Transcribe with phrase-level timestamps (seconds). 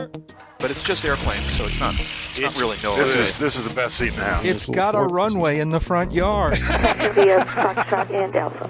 [0.00, 0.10] here.
[0.58, 1.94] But it's just airplanes, so it's not.
[2.30, 2.94] It's, not really no.
[2.96, 4.44] This is this is the best seat in the house.
[4.44, 6.58] It's got a runway in the front yard.
[6.58, 8.68] Via Foxtrot and Alpha.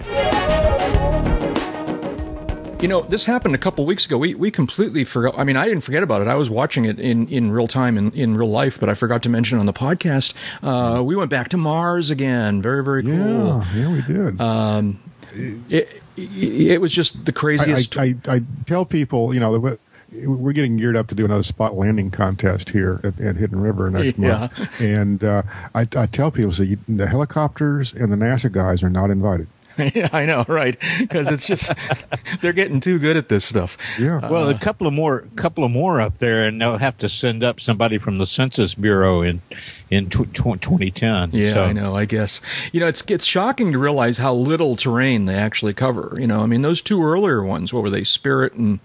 [2.81, 4.17] You know, this happened a couple weeks ago.
[4.19, 5.37] We we completely forgot.
[5.37, 6.29] I mean, I didn't forget about it.
[6.29, 9.25] I was watching it in, in real time in, in real life, but I forgot
[9.25, 10.33] to mention it on the podcast.
[10.63, 12.63] Uh, we went back to Mars again.
[12.63, 13.13] Very very cool.
[13.13, 14.41] Yeah, yeah, we did.
[14.41, 15.01] Um,
[15.35, 17.99] it, it, it was just the craziest.
[17.99, 19.81] I, I, I tell people, you know, that
[20.13, 23.91] we're getting geared up to do another spot landing contest here at, at Hidden River
[23.91, 24.39] next Yeah.
[24.57, 25.43] month, and uh,
[25.75, 29.47] I, I tell people, so you, the helicopters and the NASA guys are not invited.
[29.95, 30.77] yeah, I know, right?
[30.99, 31.73] Because it's just
[32.41, 33.79] they're getting too good at this stuff.
[33.99, 34.29] Yeah.
[34.29, 37.43] Well, a couple of more, couple of more up there, and they'll have to send
[37.45, 39.41] up somebody from the Census Bureau in
[39.89, 41.31] in tw- tw- 2010.
[41.33, 41.95] Yeah, so, I know.
[41.97, 42.41] I guess
[42.73, 46.15] you know it's it's shocking to realize how little terrain they actually cover.
[46.19, 47.73] You know, I mean those two earlier ones.
[47.73, 48.05] What were they?
[48.05, 48.81] Spirit and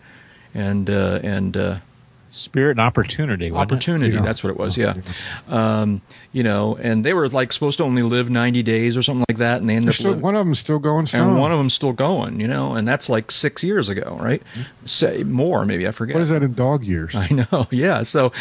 [0.56, 1.78] and uh, and uh,
[2.30, 3.48] Spirit and Opportunity.
[3.48, 3.54] it?
[3.54, 4.18] Opportunity.
[4.18, 4.78] That's what it was.
[4.78, 4.96] Yeah.
[5.48, 6.02] Um,
[6.36, 9.38] you know, and they were like supposed to only live ninety days or something like
[9.38, 11.30] that, and they ended They're up still, one of them's still going strong.
[11.30, 12.42] and one of them's still going.
[12.42, 14.44] You know, and that's like six years ago, right?
[14.86, 16.14] Say more, maybe I forget.
[16.14, 17.16] what is that in dog years?
[17.16, 18.04] I know, yeah.
[18.04, 18.34] So,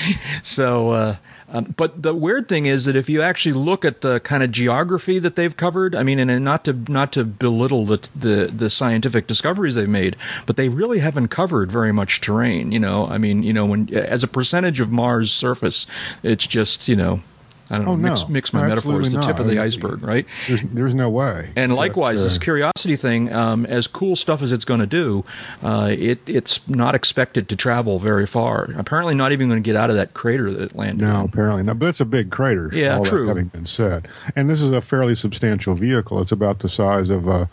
[0.42, 1.16] so, uh,
[1.48, 4.50] um, but the weird thing is that if you actually look at the kind of
[4.50, 8.70] geography that they've covered, I mean, and not to not to belittle the the the
[8.70, 12.72] scientific discoveries they've made, but they really haven't covered very much terrain.
[12.72, 15.86] You know, I mean, you know, when as a percentage of Mars' surface,
[16.24, 17.22] it's just you know.
[17.70, 17.92] I don't know.
[17.92, 18.10] Oh, no.
[18.10, 19.12] Mix, mix my metaphors.
[19.12, 19.40] The tip not.
[19.40, 20.26] of the iceberg, right?
[20.46, 21.50] There's, there's no way.
[21.56, 24.86] And But, likewise, uh, this curiosity thing, um, as cool stuff as it's going to
[24.86, 25.24] do,
[25.62, 28.64] uh, it it's not expected to travel very far.
[28.76, 31.02] Apparently, not even going to get out of that crater that it landed.
[31.06, 31.26] No, in.
[31.26, 31.78] apparently not.
[31.78, 32.70] But it's a big crater.
[32.72, 33.26] Yeah, all that true.
[33.26, 36.20] having been said, and this is a fairly substantial vehicle.
[36.20, 37.46] It's about the size of a, uh,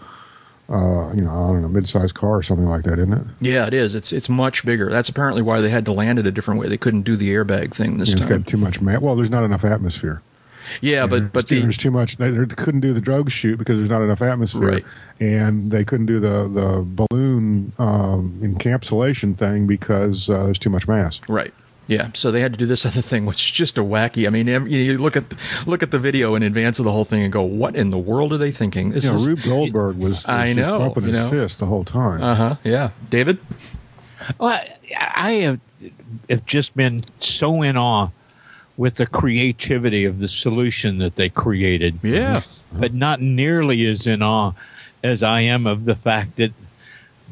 [0.72, 3.26] you know, I don't know, mid-sized car or something like that, isn't it?
[3.42, 3.94] Yeah, it is.
[3.96, 4.90] It's it's much bigger.
[4.90, 6.68] That's apparently why they had to land it a different way.
[6.68, 8.30] They couldn't do the airbag thing this It's time.
[8.30, 8.80] got too much.
[8.82, 10.22] Ma- well, there's not enough atmosphere.
[10.80, 12.16] Yeah, but but there's, the there's too much.
[12.18, 14.86] They, they couldn't do the drogue shoot because there's not enough atmosphere, Right.
[15.20, 20.88] and they couldn't do the the balloon um, encapsulation thing because uh, there's too much
[20.88, 21.20] mass.
[21.28, 21.54] right.
[21.92, 24.26] Yeah, so they had to do this other thing, which is just a wacky.
[24.26, 25.26] I mean, you look at
[25.68, 27.98] look at the video in advance of the whole thing and go, "What in the
[27.98, 30.80] world are they thinking?" This You know, is, Rube Goldberg was, was I just know,
[30.80, 31.30] pumping you his know.
[31.30, 32.24] fist the whole time.
[32.24, 32.56] Uh huh.
[32.64, 33.40] Yeah, David.
[34.38, 35.60] Well, I, I have,
[36.30, 38.10] have just been so in awe
[38.78, 42.00] with the creativity of the solution that they created.
[42.04, 42.44] Yeah.
[42.72, 44.54] But not nearly as in awe
[45.04, 46.54] as I am of the fact that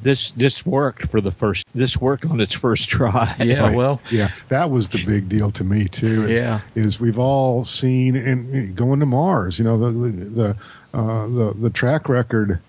[0.02, 3.36] this this worked for the first this worked on its first try.
[3.40, 3.62] Yeah.
[3.68, 3.76] Right.
[3.76, 4.02] Well.
[4.12, 6.24] yeah, that was the big deal to me too.
[6.24, 6.62] Is, Yeah.
[6.76, 9.58] is we've all seen and going to Mars.
[9.60, 10.56] You know the the
[10.94, 12.60] uh, the the track record,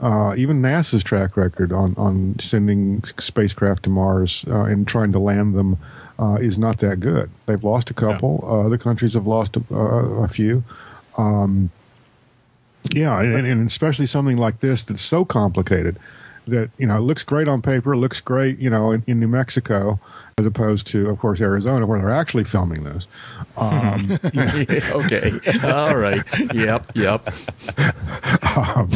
[0.00, 5.18] uh, even NASA's track record on on sending spacecraft to Mars uh, and trying to
[5.18, 5.78] land them
[6.18, 7.30] uh, is not that good.
[7.46, 8.40] They've lost a couple.
[8.42, 10.64] Uh, other countries have lost a, uh, a few.
[11.18, 11.70] Um,
[12.92, 15.96] yeah, and, and especially something like this that's so complicated
[16.46, 19.28] that you know it looks great on paper, looks great, you know, in, in New
[19.28, 20.00] Mexico,
[20.38, 23.06] as opposed to, of course, Arizona, where they're actually filming this.
[23.56, 25.32] Um, okay.
[25.64, 26.22] All right.
[26.54, 26.92] Yep.
[26.94, 27.28] Yep.
[28.56, 28.90] um,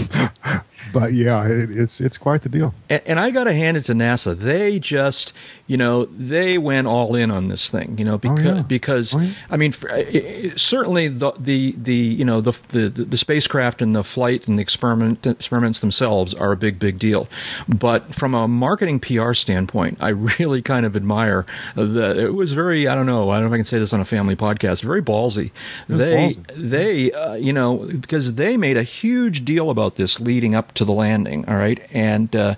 [0.99, 2.75] but yeah, it, it's it's quite the deal.
[2.89, 4.37] And, and I got to hand it to NASA.
[4.37, 5.33] They just,
[5.67, 7.97] you know, they went all in on this thing.
[7.99, 8.63] You know, because yeah.
[8.63, 9.31] because Oh, yeah.
[9.51, 13.83] I mean, for, i- i- certainly the the the you know the, the the spacecraft
[13.83, 17.29] and the flight and the experiment experiments themselves are a big big deal.
[17.69, 20.09] But from a marketing PR standpoint, I
[20.39, 23.53] really kind of admire that it was very I don't know I don't know if
[23.55, 25.51] I can say this on a family podcast very ballsy.
[25.89, 26.47] They ballsy.
[26.71, 30.85] they uh, you know because they made a huge deal about this leading up to
[30.87, 31.81] the landing all right?
[31.93, 32.55] And uh,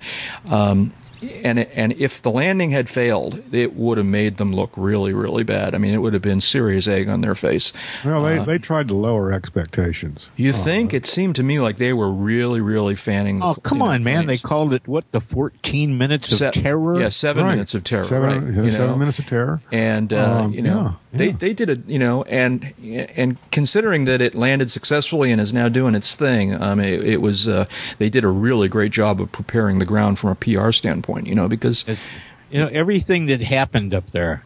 [0.50, 5.12] um, and and if the landing had failed it would have made them look really
[5.12, 7.72] really bad i mean it would have been serious egg on their face
[8.04, 10.30] Well, they, they tried to lower expectations.
[10.36, 13.78] you think it seemed to me like they were really really fanning Oh f- come
[13.78, 14.26] you know, on, man!
[14.26, 17.00] They called it what the fourteen minutes of Se- terror.
[17.00, 17.50] yeah seven Right.
[17.52, 19.60] minutes of terror Seven, right yeah, you seven minutes of terror.
[19.72, 21.32] and uh, Um, you know yeah, they yeah.
[21.38, 22.72] they did it you know and
[23.16, 27.20] and considering that it landed successfully and is now doing its thing um it, it
[27.22, 27.64] was uh,
[27.98, 31.34] they did a really great job of preparing the ground from a PR standpoint you
[31.34, 32.14] know because It's-
[32.50, 34.42] you know, everything that happened up there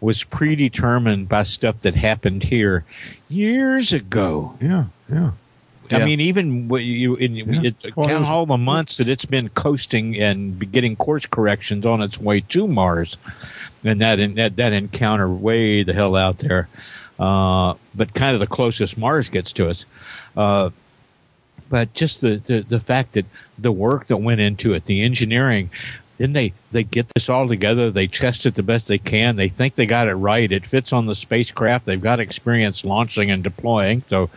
[0.00, 2.84] was predetermined by stuff that happened here
[3.28, 4.54] years ago.
[4.60, 5.30] Yeah, yeah.
[5.90, 5.98] Yeah.
[5.98, 7.60] I mean, even what you in, Yeah.
[7.64, 11.26] it, Well, it count was- all the months that it's been coasting and getting course
[11.26, 13.16] corrections on its way to Mars,
[13.84, 16.68] and that that that encounter way the hell out there,
[17.18, 19.84] uh, but kind of the closest Mars gets to us.
[20.36, 20.70] Uh,
[21.68, 23.26] but just the, the, the fact that
[23.58, 25.70] the work that went into it, the engineering,
[26.18, 27.90] then they they get this all together.
[27.90, 29.36] They test it the best they can.
[29.36, 30.50] They think they got it right.
[30.50, 31.86] It fits on the spacecraft.
[31.86, 34.30] They've got experience launching and deploying, so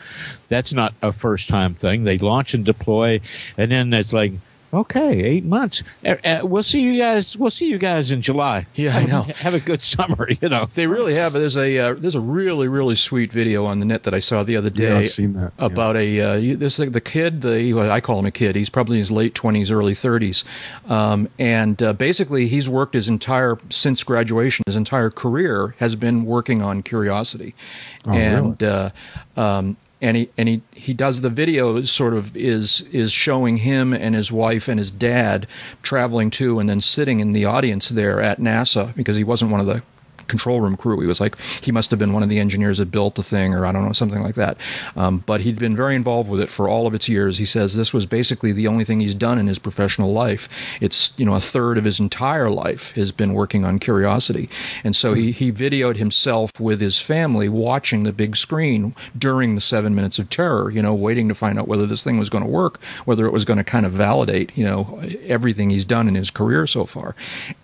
[0.47, 2.03] that's not a first time thing.
[2.03, 3.21] They launch and deploy,
[3.57, 4.33] and then it's like.
[4.77, 5.83] Okay, eight months.
[6.05, 7.35] Uh, uh, we'll see you guys.
[7.35, 8.67] We'll see you guys in July.
[8.75, 9.21] Yeah, I have, know.
[9.37, 10.27] Have a good summer.
[10.39, 11.33] You know They really have.
[11.33, 14.43] There's a uh, there's a really really sweet video on the net that I saw
[14.43, 14.89] the other day.
[14.89, 15.65] Yeah, I've seen that, yeah.
[15.65, 17.41] about a uh, you- this the kid.
[17.41, 18.55] The well, I call him a kid.
[18.55, 20.43] He's probably in his late twenties, early thirties,
[20.87, 26.23] um, and uh, basically he's worked his entire since graduation, his entire career has been
[26.25, 27.55] working on Curiosity,
[28.05, 28.89] Oh, and uh,
[29.35, 33.93] um, and he and he, he does the video sort of is is showing him
[33.93, 35.47] and his wife and his dad
[35.81, 39.59] traveling to and then sitting in the audience there at NASA because he wasn't one
[39.59, 39.81] of the
[40.27, 40.99] control room crew.
[40.99, 43.53] He was like he must have been one of the engineers that built the thing,
[43.53, 44.57] or I don't know something like that.
[44.95, 47.37] Um, but he'd been very involved with it for all of its years.
[47.37, 50.49] He says this was basically the only thing he's done in his professional life.
[50.81, 54.49] It's you know a third of his entire life has been working on Curiosity,
[54.83, 59.61] and so he he videoed himself with his family watching the big screen during the
[59.61, 60.69] seven minutes of terror.
[60.69, 63.33] You know, waiting to find out whether this thing was going to work, whether it
[63.33, 66.85] was going to kind of validate you know everything he's done in his career so
[66.85, 67.15] far,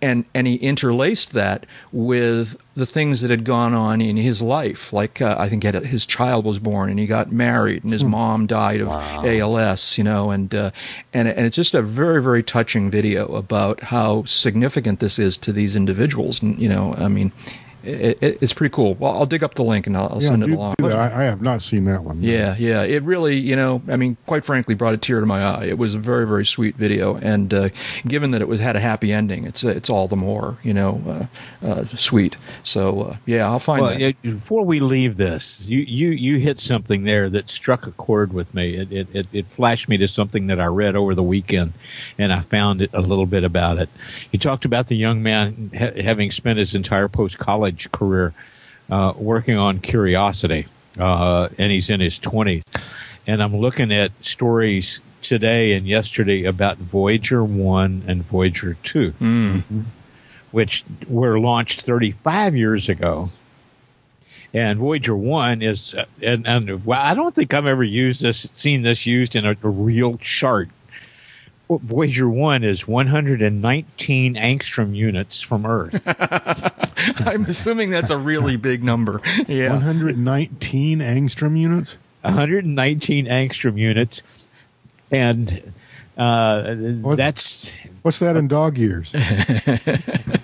[0.02, 4.94] and and he interlaced that with the things that had gone on in his life.
[4.94, 8.04] Like uh, I think a, his child was born and he got married and his
[8.04, 9.98] mom died of ALS.
[9.98, 10.72] You know, and uh,
[11.14, 15.52] and and it's just a very very touching video about how significant this is to
[15.52, 16.42] these individuals.
[16.42, 17.32] And you know, I mean.
[17.84, 18.94] It, it, it's pretty cool.
[18.96, 20.76] Well, I'll dig up the link and I'll, I'll Yeah, send it along.
[20.78, 20.98] do that.
[20.98, 22.22] I, I have not seen that one.
[22.24, 22.84] Yeah, yeah.
[22.84, 25.66] It really, you know, I mean, quite frankly, brought a tear to my eye.
[25.66, 27.70] It was a very, very sweet video, and uh,
[28.08, 31.30] given that it was had a happy ending, it's it's all the more, you know,
[31.62, 32.38] uh, uh, sweet.
[32.64, 34.00] So uh, yeah, I'll find Well, that.
[34.00, 38.32] yeah, before we leave this, you, you, you hit something there that struck a chord
[38.34, 38.76] with me.
[38.78, 41.74] It, it, it, it flashed me to something that I read over the weekend,
[42.18, 43.90] and I found it a little bit about it.
[44.32, 48.34] You talked about the young man ha- having spent his entire post college career
[48.90, 50.68] uh, working on Curiosity,
[51.00, 52.62] uh, and he's in his 20s.
[53.26, 59.14] And I'm looking at stories today and yesterday about Voyager 1 and Voyager 2
[60.52, 63.30] which were launched 35 years ago.
[64.54, 68.48] And Voyager One is, uh, and, and well, I don't think I've ever used this,
[68.54, 70.70] seen this used in a, a real chart.
[71.68, 76.04] Well, Voyager One is 119 angstrom units from Earth.
[77.26, 79.22] I'm assuming that's a really big number.
[79.48, 79.72] Yeah.
[79.74, 81.98] 119 angstrom units.
[82.22, 84.24] 119 angstrom units,
[85.12, 85.74] and
[86.18, 87.18] uh, What?
[87.18, 89.12] that's What's that in dog years?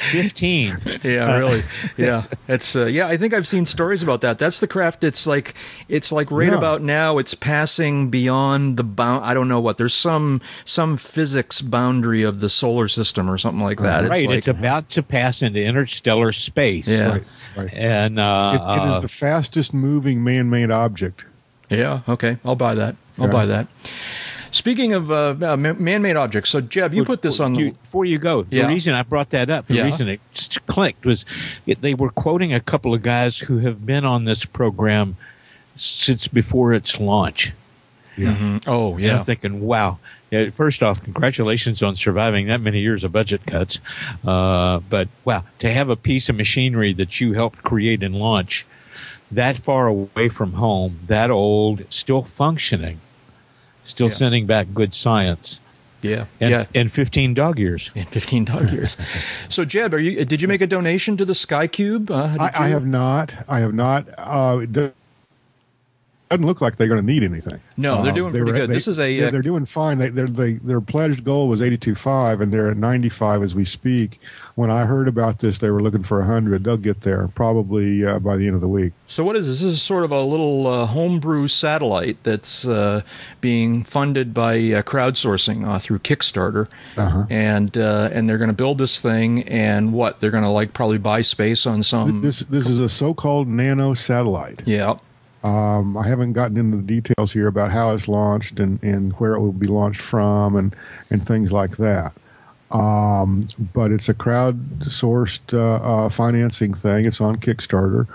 [0.00, 0.78] 15.
[1.02, 1.62] Yeah, really.
[1.96, 3.06] Yeah, it's uh, yeah.
[3.08, 4.38] I think I've seen stories about that.
[4.38, 5.02] That's the craft.
[5.04, 5.54] It's like
[5.88, 6.58] it's like right Yeah.
[6.58, 7.18] about now.
[7.18, 9.24] It's passing beyond the bound.
[9.24, 9.78] I don't know what.
[9.78, 14.08] There's some some physics boundary of the solar system or something like that.
[14.08, 16.86] right, like, it's about to pass into interstellar space.
[16.88, 17.08] Yeah.
[17.12, 17.24] Right,
[17.56, 17.72] right.
[17.74, 21.24] And uh, It, it is the fastest moving man-made object.
[21.70, 22.00] Yeah.
[22.08, 22.36] Okay.
[22.44, 22.96] I'll buy that.
[23.18, 23.32] I'll Yeah.
[23.32, 23.66] buy that.
[24.52, 27.70] Speaking of uh, uh, man-made objects, so Jeb, you put this on the.
[27.70, 28.46] Before you go.
[28.50, 28.62] Yeah.
[28.62, 29.84] The reason I brought that up, the Yeah.
[29.84, 31.24] reason it just clicked was
[31.66, 35.16] it, they were quoting a couple of guys who have been on this program
[35.76, 37.52] since before its launch.
[38.16, 38.58] Yeah.
[38.66, 39.18] Oh And yeah.
[39.18, 39.98] I'm thinking, wow.
[40.30, 43.80] Yeah, first off, congratulations on surviving that many years of budget cuts.
[44.24, 48.64] Uh, but wow, to have a piece of machinery that you helped create and launch
[49.32, 53.00] that far away from home, that old, still functioning,
[53.90, 54.12] still Yeah.
[54.14, 55.60] sending back good science,
[56.02, 56.24] yeah.
[56.40, 56.64] and, yeah.
[56.74, 57.90] and 15 dog years.
[57.94, 58.96] In 15 dog years.
[59.48, 60.24] so, Jeb, are you?
[60.24, 62.10] Did you make a donation to the Sky Cube?
[62.10, 63.34] Uh, I, I have not.
[63.48, 64.06] I have not.
[64.16, 64.94] Uh, it doesn't
[66.46, 67.60] look like they're going to need anything.
[67.76, 68.70] No, they're Uh, doing they pretty were- good.
[68.70, 69.98] they- This is a, They're, uh, they're doing fine.
[69.98, 73.64] They, they're, they, their pledged goal was eighty-two five, and they're at 95 as we
[73.64, 74.20] speak.
[74.60, 76.64] When I heard about this, they were looking for 100.
[76.64, 78.92] They'll get there probably uh, by the end of the week.
[79.06, 79.60] So what is this?
[79.60, 83.00] This is sort of a little uh, homebrew satellite that's uh,
[83.40, 87.24] being funded by uh, crowdsourcing uh, through Kickstarter, Uh-huh.
[87.30, 90.74] and uh, and they're going to build this thing, and what they're going to like
[90.74, 92.20] probably buy space on some.
[92.20, 94.60] This this is a so-called nano satellite.
[94.66, 94.96] yeah,
[95.42, 99.32] Um, I haven't gotten into the details here about how it's launched and, and where
[99.36, 100.76] it will be launched from and,
[101.08, 102.12] and things like that.
[102.70, 107.04] Um, but it's a crowd-sourced uh, uh, financing thing.
[107.04, 108.06] It's on Kickstarter.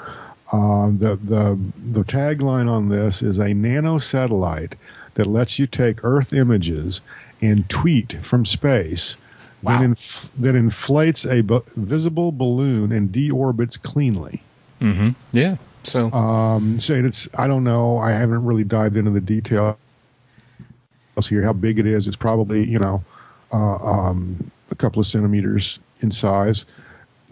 [0.53, 4.75] Um, the the the tagline on this is a nano satellite
[5.15, 7.01] that lets you take Earth images
[7.41, 9.17] and tweet from space.
[9.61, 9.73] Wow.
[9.73, 14.43] Then, inf- that inflates a bu- visible balloon and deorbits cleanly.
[14.79, 15.09] Mm-hmm.
[15.31, 15.57] yeah.
[15.83, 17.97] So Um, so it's I don't know.
[17.97, 19.77] I haven't really dived into the details
[21.27, 21.41] here.
[21.41, 22.07] How big it is?
[22.07, 23.03] It's probably you know
[23.55, 26.65] um, a couple of centimeters in size.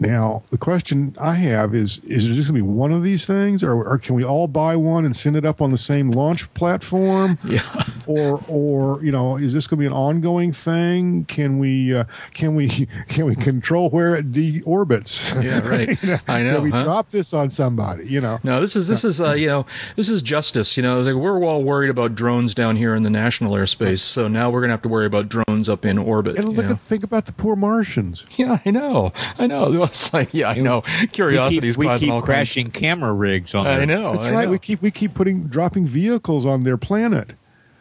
[0.00, 3.26] Now, the question I have is: Is there just going to be one of these
[3.26, 6.10] things, or, or can we all buy one and send it up on the same
[6.10, 7.38] launch platform?
[7.54, 7.84] Yeah.
[8.06, 12.04] or or you know is this going to be an ongoing thing can we uh,
[12.32, 12.68] can we
[13.08, 16.20] can we control where it deorbits Yeah, right.
[16.28, 16.84] I know, can we huh?
[16.84, 20.08] drop this on somebody you know No, this is this is uh, you know this
[20.08, 20.76] is justice.
[20.76, 24.26] You know, like we're all worried about drones down here in the national airspace, so
[24.26, 26.36] now we're gonna have to worry about drones up in orbit.
[26.36, 26.72] and you look know?
[26.72, 29.83] at think about the poor martians yeah, I know, I know.
[29.84, 30.82] It's like yeah, I know.
[31.00, 33.66] We Curiosity's keep, we keep all kinds- crashing camera rigs on.
[33.66, 33.86] I there.
[33.86, 34.12] know.
[34.14, 34.50] that's I right know.
[34.52, 37.34] we keep we keep putting dropping vehicles on their planet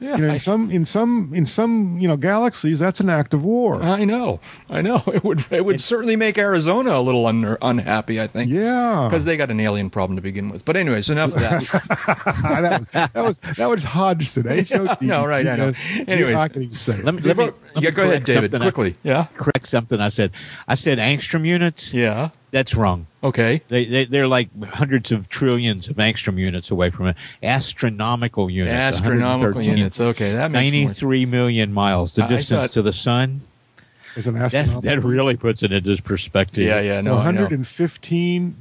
[0.03, 3.09] Yeah, you know I- in some in some in some you know galaxies that's an
[3.09, 5.01] act of war I know, I know.
[5.13, 8.19] It would it would certainly make Arizona a little un- unhappy.
[8.19, 8.51] I think.
[8.51, 10.65] yeah Because they got an alien problem to begin with.
[10.65, 11.61] But anyways, enough of that.
[12.91, 14.97] that, that was that was Hodgson H-O-D-G-S.
[15.01, 15.71] No, right, I know.
[16.07, 16.35] Anyways.
[16.35, 17.01] I can even say.
[17.01, 17.45] Let me, let me,
[17.75, 18.51] let yeah, go ahead, David.
[18.51, 18.95] something I- Quickly.
[19.03, 19.27] Yeah.
[19.35, 20.31] correct something I said.
[20.67, 21.93] I said angstrom units.
[21.93, 22.29] Yeah.
[22.53, 23.07] That's wrong.
[23.23, 23.63] Okay.
[23.67, 27.15] They, they they're like hundreds of trillions of angstrom units away from it.
[27.41, 28.71] Astronomical units.
[28.99, 29.99] Astronomical units.
[29.99, 30.81] Okay, that makes more.
[30.81, 32.13] Ninety-three million miles.
[32.13, 33.41] The I distance thought- to the sun.
[34.15, 36.63] As an That that really puts it into perspective.
[36.65, 38.55] Yeah, yeah, no, I 115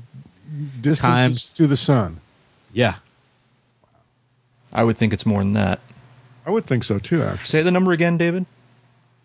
[0.80, 2.20] distances Times- to the sun.
[2.72, 2.94] Yeah.
[4.72, 5.80] I would think it's more than that.
[6.46, 7.22] I would think so too.
[7.22, 8.46] Actually, Say the number again, David.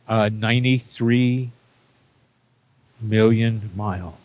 [0.09, 1.51] Uh, Ninety-three
[2.99, 4.15] million miles.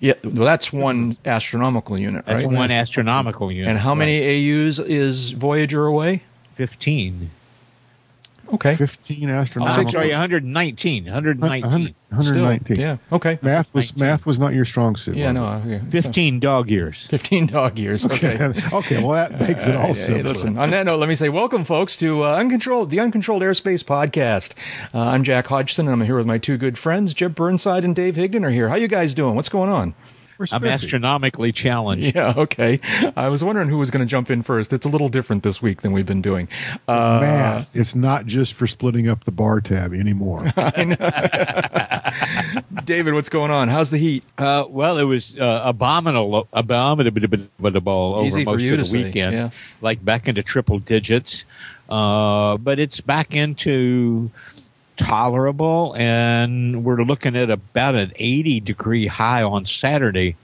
[0.00, 2.40] Yeah, well, that's one astronomical unit, right?
[2.40, 3.68] That's one astronomical unit.
[3.68, 6.22] And how many AUs is Voyager away?
[6.54, 7.30] Fifteen.
[8.52, 8.74] Okay.
[8.74, 9.46] 15 I'm
[9.88, 11.04] sorry, 119.
[11.04, 11.62] 119.
[11.62, 12.64] 100 119.
[12.64, 12.96] Still, yeah.
[13.12, 13.38] Okay.
[13.40, 14.06] Math was 19.
[14.08, 15.16] math was not your strong suit.
[15.16, 15.30] Yeah.
[15.30, 15.58] No.
[15.64, 15.76] it?
[15.76, 15.90] Okay.
[15.90, 17.06] 15 dog years.
[17.06, 18.04] Fifteen dog years.
[18.04, 18.42] Okay.
[18.42, 18.76] Okay.
[18.76, 19.02] okay.
[19.02, 20.16] Well, that makes it all simple.
[20.16, 23.42] Hey, listen, on that note, let me say welcome, folks, to uh, Uncontrolled, the Uncontrolled
[23.42, 24.54] Airspace Podcast.
[24.92, 27.94] Uh, I'm Jack Hodgson, and I'm here with my two good friends, Jeb Burnside and
[27.94, 28.68] Dave Higdon are here.
[28.68, 29.36] How you guys doing?
[29.36, 29.94] What's going on?
[30.40, 32.14] We're I'm astronomically challenged.
[32.20, 32.80] Yeah, okay.
[33.14, 34.72] I was wondering who was going to jump in first.
[34.72, 36.48] It's a little different this week than we've been doing.
[36.88, 37.76] Uh, Math.
[37.76, 40.44] It's not just for splitting up the bar tab anymore.
[42.84, 43.68] David, what's going on?
[43.68, 44.24] How's the heat?
[44.38, 49.50] Uh, well, it was uh, abominable, abominable over Easy most of the say, weekend, yeah.
[49.82, 51.44] like back into triple digits.
[51.88, 54.30] Uh, but it's back into
[55.00, 60.36] tolerable, and we're looking at about an 80 degree high on Saturday.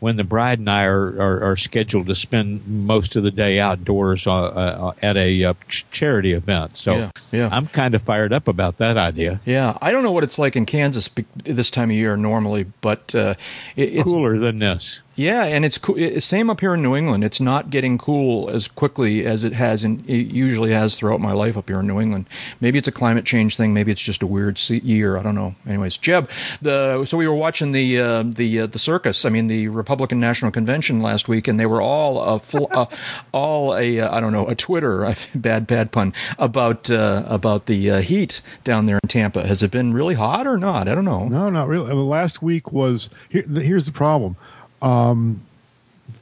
[0.00, 3.60] When the bride and I are, are, are scheduled to spend most of the day
[3.60, 7.48] outdoors uh, uh, at a uh, ch- charity event, so Yeah, yeah.
[7.52, 9.40] I'm kind of fired up about that idea.
[9.44, 11.10] Yeah, I don't know what it's like in Kansas
[11.44, 13.34] this time of year normally, but uh,
[13.76, 15.02] it, it's Cooler than this.
[15.20, 15.98] Yeah, and it's cool.
[16.22, 17.24] Same up here in New England.
[17.24, 21.32] It's not getting cool as quickly as it has in it usually has throughout my
[21.32, 22.26] life up here in New England.
[22.58, 23.74] Maybe it's a climate change thing.
[23.74, 25.18] Maybe it's just a weird year.
[25.18, 25.56] I don't know.
[25.66, 26.30] Anyways, Jeb,
[26.62, 29.26] the so we were watching the uh, the uh, the circus.
[29.26, 32.86] I mean, the Republican National Convention last week, and they were all a full, uh,
[33.32, 37.90] all a uh, I don't know a Twitter bad bad pun about uh, about the
[37.90, 39.46] uh, heat down there in Tampa.
[39.46, 40.88] Has it been really hot or not?
[40.88, 41.28] I don't know.
[41.28, 41.92] No, not really.
[41.92, 44.36] Well, last week was here, here's the problem.
[44.82, 45.46] Um,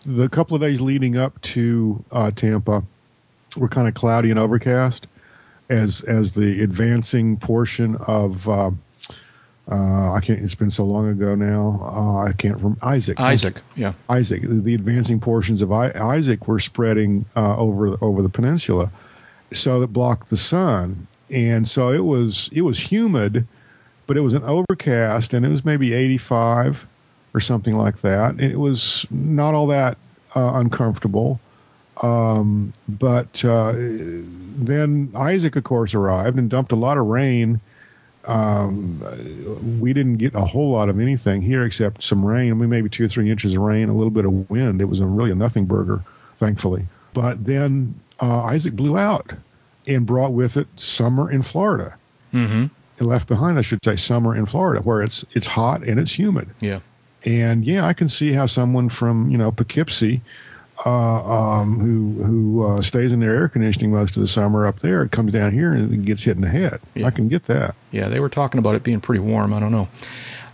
[0.05, 2.83] the couple of days leading up to uh, Tampa
[3.57, 5.07] were kind of cloudy and overcast,
[5.69, 8.71] as as the advancing portion of uh,
[9.71, 10.41] uh, I can't.
[10.41, 11.79] It's been so long ago now.
[11.83, 13.21] Uh, I can't remember Isaac.
[13.21, 13.93] Isaac, yeah.
[14.09, 14.43] Isaac.
[14.43, 18.91] The, the advancing portions of I, Isaac were spreading uh, over over the peninsula,
[19.53, 23.47] so that blocked the sun, and so it was it was humid,
[24.07, 26.87] but it was an overcast, and it was maybe eighty five
[27.35, 28.33] or something like that.
[28.33, 29.99] And it was not all that
[30.35, 31.41] uh, uncomfortable.
[32.03, 37.61] Um, but uh, then Isaac, of course, arrived and dumped a lot of rain
[38.29, 42.51] we didn't get a whole lot of anything here except some rain.
[42.51, 44.81] I mean, maybe two or three inches of rain, a little bit of wind.
[44.81, 46.03] It was a really a nothing burger,
[46.37, 46.87] thankfully.
[47.15, 49.33] But then uh, Isaac blew out
[49.87, 51.97] and brought with it summer in Florida.
[52.35, 52.67] Mm-hmm.
[52.99, 56.19] It left behind, I should say, summer in Florida, where it's it's hot and it's
[56.19, 56.49] humid.
[56.61, 56.81] Yeah.
[57.29, 60.23] And yeah, I can see how someone from you know Poughkeepsie,
[60.87, 60.91] uh,
[61.61, 65.03] um, who who uh, stays in their air conditioning most of the summer up there,
[65.03, 66.81] it comes down here and it gets hit in the head.
[66.95, 67.07] Yeah.
[67.07, 67.75] I can get that.
[67.93, 69.53] Yeah, they were talking about it being pretty warm.
[69.53, 69.89] I don't know.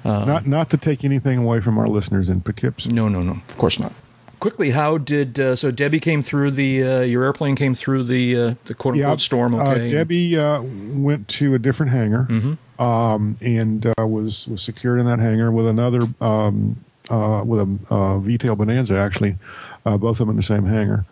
[0.05, 2.93] not not to take anything away from our listeners in Poughkeepsie.
[2.93, 3.33] No, no, no.
[3.33, 3.93] Of course not.
[4.41, 8.37] Quickly, how did uh, so Debbie came through the uh, your airplane came through the
[8.37, 9.55] uh, the quote unquote storm?
[9.55, 12.27] uh, Okay, Debbie uh, went to a different hangar
[12.79, 16.77] um, and uh, was was secured in that hangar with another um,
[17.11, 18.97] uh, with a uh, V-tail Bonanza.
[18.97, 19.37] Actually,
[19.87, 21.05] uh, both of them in the same hangar.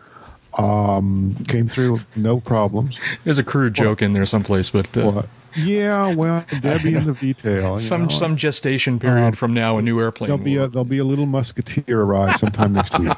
[0.59, 2.99] Um, came through no problems.
[3.25, 5.29] There's a crude joke in there someplace, but uh, What?
[5.57, 7.79] Yeah, well, Debbie in the detail.
[7.79, 8.09] some know.
[8.09, 10.29] some gestation period Um, from now, a new airplane.
[10.29, 13.13] There'll be a there'll be a little musketeer arrive sometime next week,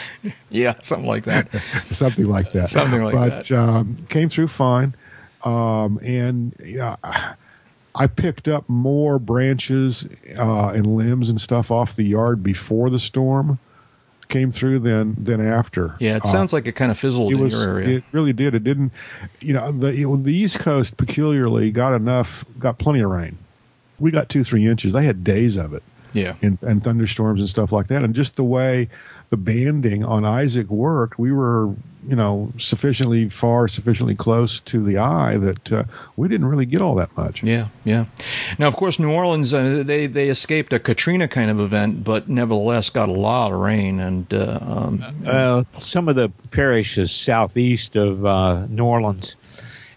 [0.50, 1.52] yeah, something like that.
[1.90, 2.68] something like that.
[2.68, 3.58] Something like but, that.
[3.58, 4.94] um, came through fine,
[5.44, 6.96] um, and yeah,
[7.98, 10.06] I picked up more branches
[10.38, 13.58] uh, and limbs and stuff off the yard before the storm
[14.28, 15.94] came through than than after.
[15.98, 17.96] Yeah, it Uh, sounds like it kind of fizzled it in was your area.
[17.98, 18.54] it really did.
[18.54, 18.92] It didn't
[19.40, 23.38] you know the it, the east coast peculiarly got enough got plenty of rain.
[23.98, 24.92] We got two three inches.
[24.92, 25.82] They had days of it.
[26.14, 28.02] Yeah, and, and thunderstorms and stuff like that.
[28.02, 28.88] And just the way
[29.28, 31.74] the banding on isaac worked we were
[32.08, 35.84] you know sufficiently far sufficiently close to the eye that uh,
[36.16, 38.06] we didn't really get all that much yeah, yeah.
[38.58, 42.28] Now, of course, New Orleans uh, they they escaped a Katrina kind of event, but
[42.28, 44.32] nevertheless got a lot of rain and.
[44.32, 49.36] Uh, um, Uh, some of the parishes southeast of uh, New Orleans,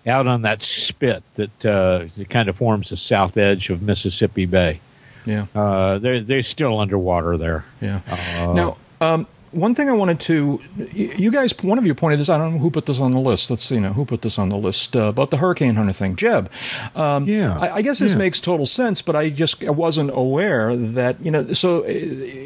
[0.06, 4.82] out on that spit that uh, kind of forms the south edge of Mississippi Bay.
[5.25, 5.46] yeah.
[5.56, 7.63] Uh, they're they're still underwater there.
[7.80, 8.01] Yeah.
[8.53, 10.62] now, um, one thing I wanted to,
[10.93, 12.29] you guys, one of you pointed this.
[12.29, 13.50] I don't know who put this on the list.
[13.50, 16.15] Let's see, now who put this on the list uh, about the hurricane hunter thing.
[16.15, 16.50] Jeb.
[16.96, 18.17] Um, Yeah, I, I guess this yeah.
[18.20, 21.53] makes total sense, but I just I wasn't aware that you know.
[21.53, 21.88] So uh,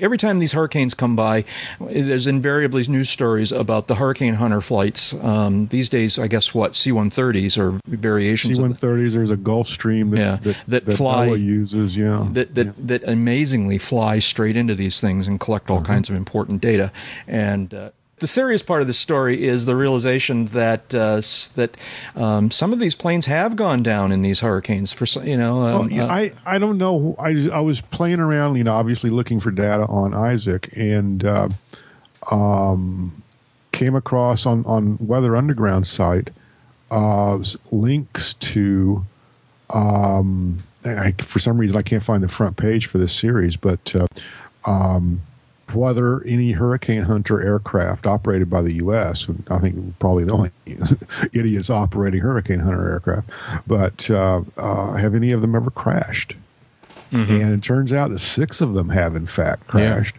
[0.02, 1.46] every time these hurricanes come by,
[1.80, 5.14] there's invariably news stories about the hurricane hunter flights.
[5.16, 8.58] Um, these days, I guess what C-130s or variations.
[8.58, 9.14] of the- C-130s.
[9.14, 11.96] There's a Gulf Stream that Yeah, that, that fly- NOAA uses.
[11.96, 16.16] Yeah, that that, that amazingly fly straight into these things and collect all kinds of
[16.16, 16.92] important data.
[17.28, 21.22] And uh, the serious part of the story is the realization that uh,
[21.56, 21.78] that
[22.16, 24.92] um, some of these planes have gone down in these hurricanes.
[24.92, 27.16] For you know, Well, um, yeah, uh, I, I don't know.
[27.20, 31.50] I, I was playing around, you know, obviously looking for data on Isaac and uh,
[32.32, 33.24] um,
[33.72, 36.30] came across on, on Weather Underground site
[36.92, 39.06] uh, links to,
[39.72, 43.96] um, I, for some reason, I can't find the front page for this series, but
[43.96, 44.08] uh,
[44.66, 45.22] um,
[45.76, 49.28] whether any Hurricane Hunter aircraft operated by the U.S.
[49.50, 50.52] I think probably the only
[51.34, 53.30] idiots operating Hurricane Hunter aircraft,
[53.68, 56.36] but uh, uh, have any of them ever crashed?
[57.42, 60.16] And it turns out that six of them have, in fact, crashed.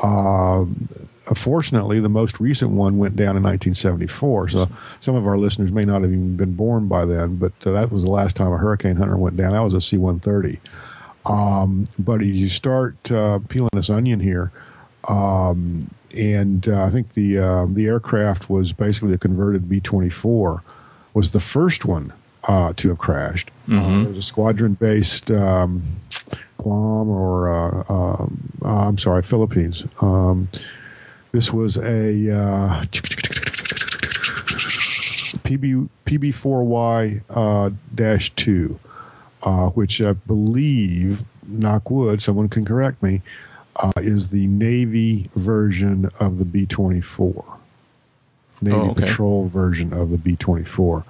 [0.00, 0.88] Um,
[1.34, 4.48] fortunately, the most recent one went down in 1974.
[4.50, 4.68] So
[5.00, 7.92] some of our listeners may not have even been born by then, but uh, that
[7.92, 9.52] was the last time a Hurricane Hunter went down.
[9.52, 10.60] That was a C 130.
[11.26, 14.52] Um, but if you start uh, peeling this onion here,
[15.08, 20.62] um, and uh, I think the uh, the aircraft was basically a converted B 24,
[21.12, 22.12] was the first one
[22.44, 23.50] uh, to have crashed.
[23.70, 25.30] Uh, it was a squadron based.
[25.30, 25.82] Um,
[26.56, 29.84] Guam or uh, um, uh, I'm sorry, Philippines.
[30.00, 30.48] Um,
[31.32, 32.82] this was a uh,
[35.44, 38.78] PB PB4Y uh, dash two,
[39.42, 43.20] uh, which I believe, knock wood, someone can correct me,
[43.76, 47.44] uh, is the Navy version of the B24.
[48.62, 49.02] Navy Oh, okay.
[49.06, 51.04] patrol version of the B24.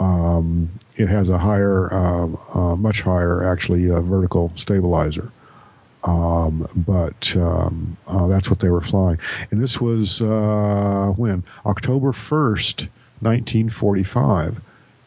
[0.00, 5.30] Um, it has a higher, um, uh, much higher, actually, uh, vertical stabilizer.
[6.04, 9.18] Um, but um, uh, that's what they were flying.
[9.50, 11.44] And this was uh, when?
[11.64, 12.88] October 1st,
[13.20, 14.60] 1945,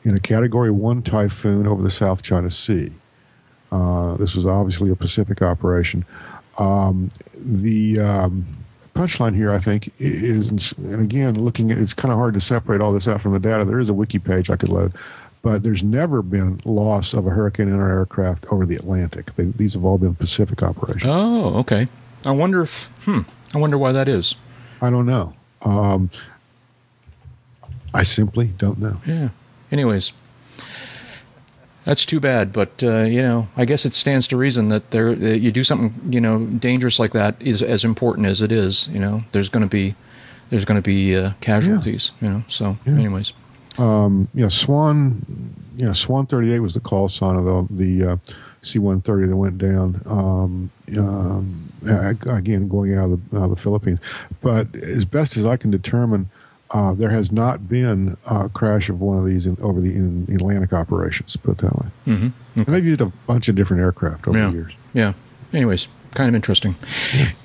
[0.05, 2.91] in a Category 1 typhoon over the South China Sea.
[3.71, 6.05] Uh, this was obviously a Pacific operation.
[6.57, 8.45] Um, the um,
[8.95, 12.81] punchline here, I think, is, and again, looking at it's kind of hard to separate
[12.81, 13.65] all this out from the data.
[13.65, 14.93] There is a wiki page I could load,
[15.41, 19.35] but there's never been loss of a hurricane hunter aircraft over the Atlantic.
[19.35, 21.03] They, these have all been Pacific operations.
[21.05, 21.87] oh, okay.
[22.23, 23.21] I wonder if hmm.
[23.53, 24.35] I wonder why that is.
[24.81, 25.33] I don't know.
[25.63, 26.09] Um,
[27.93, 28.99] I simply don't know.
[29.05, 29.29] Yeah.
[29.71, 30.13] Anyways,
[31.85, 32.51] that's too bad.
[32.51, 35.63] But uh, you know, I guess it stands to reason that there that you do
[35.63, 38.87] something you know dangerous like that is as important as it is.
[38.89, 39.95] You know, there's going to be
[40.49, 42.11] there's going to be uh, casualties.
[42.21, 42.43] You know.
[42.47, 43.33] So, anyways,
[43.77, 48.11] Um, you know, Swan, you know, Swan 38 was the call sign of the, the
[48.11, 48.17] uh,
[48.61, 50.01] C-130 that went down.
[50.05, 51.71] Um, um,
[52.27, 53.99] again, going out of, the, out of the Philippines.
[54.41, 56.29] But as best as I can determine,
[56.75, 60.27] uh, there has not been a crash of one of these in, over the in,
[60.29, 61.37] Atlantic operations.
[61.37, 61.87] Put that way.
[62.05, 62.27] Mm-hmm.
[62.59, 64.73] And they've used a bunch of different aircraft over yeah, the years.
[64.93, 65.13] yeah.
[65.53, 66.75] Anyways, kind of interesting.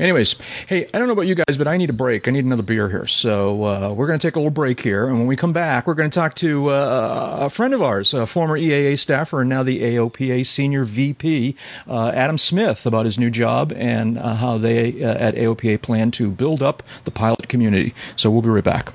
[0.01, 0.35] Anyways,
[0.66, 2.27] hey, I don't know about you guys, but I need a break.
[2.27, 3.07] I need another beer here.
[3.07, 5.87] So uh, we're going to take a little break here, and when we come back,
[5.87, 9.49] we're going to talk to uh, a friend of ours, a former EAA staffer and
[9.49, 11.55] now the AOPA senior VP,
[11.87, 16.11] uh, Adam Smith, about his new job and uh, how they uh, at AOPA plan
[16.11, 17.95] to build up the pilot community.
[18.16, 18.93] So we'll be right back.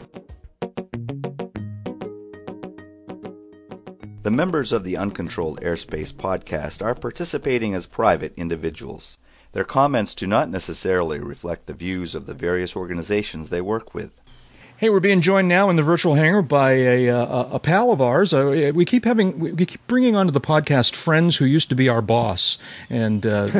[4.25, 9.19] The members of the Uncontrolled Airspace podcast are participating as private individuals.
[9.51, 14.19] Their comments do not necessarily reflect the views of the various organizations they work with.
[14.77, 18.01] Hey, we're being joined now in the virtual hangar by a, a, a pal of
[18.01, 18.33] ours.
[18.33, 21.87] Uh, we keep having we keep bringing onto the podcast friends who used to be
[21.87, 22.57] our boss,
[22.89, 23.47] and uh,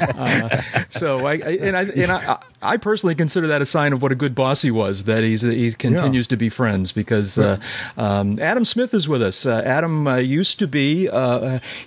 [0.00, 4.12] uh, so I, and I and I, I personally consider that a sign of what
[4.12, 5.04] a good boss he was.
[5.04, 6.30] That he's he continues yeah.
[6.30, 7.58] to be friends because uh,
[7.98, 9.44] um, Adam Smith is with us.
[9.44, 11.08] Uh, Adam uh, used to be he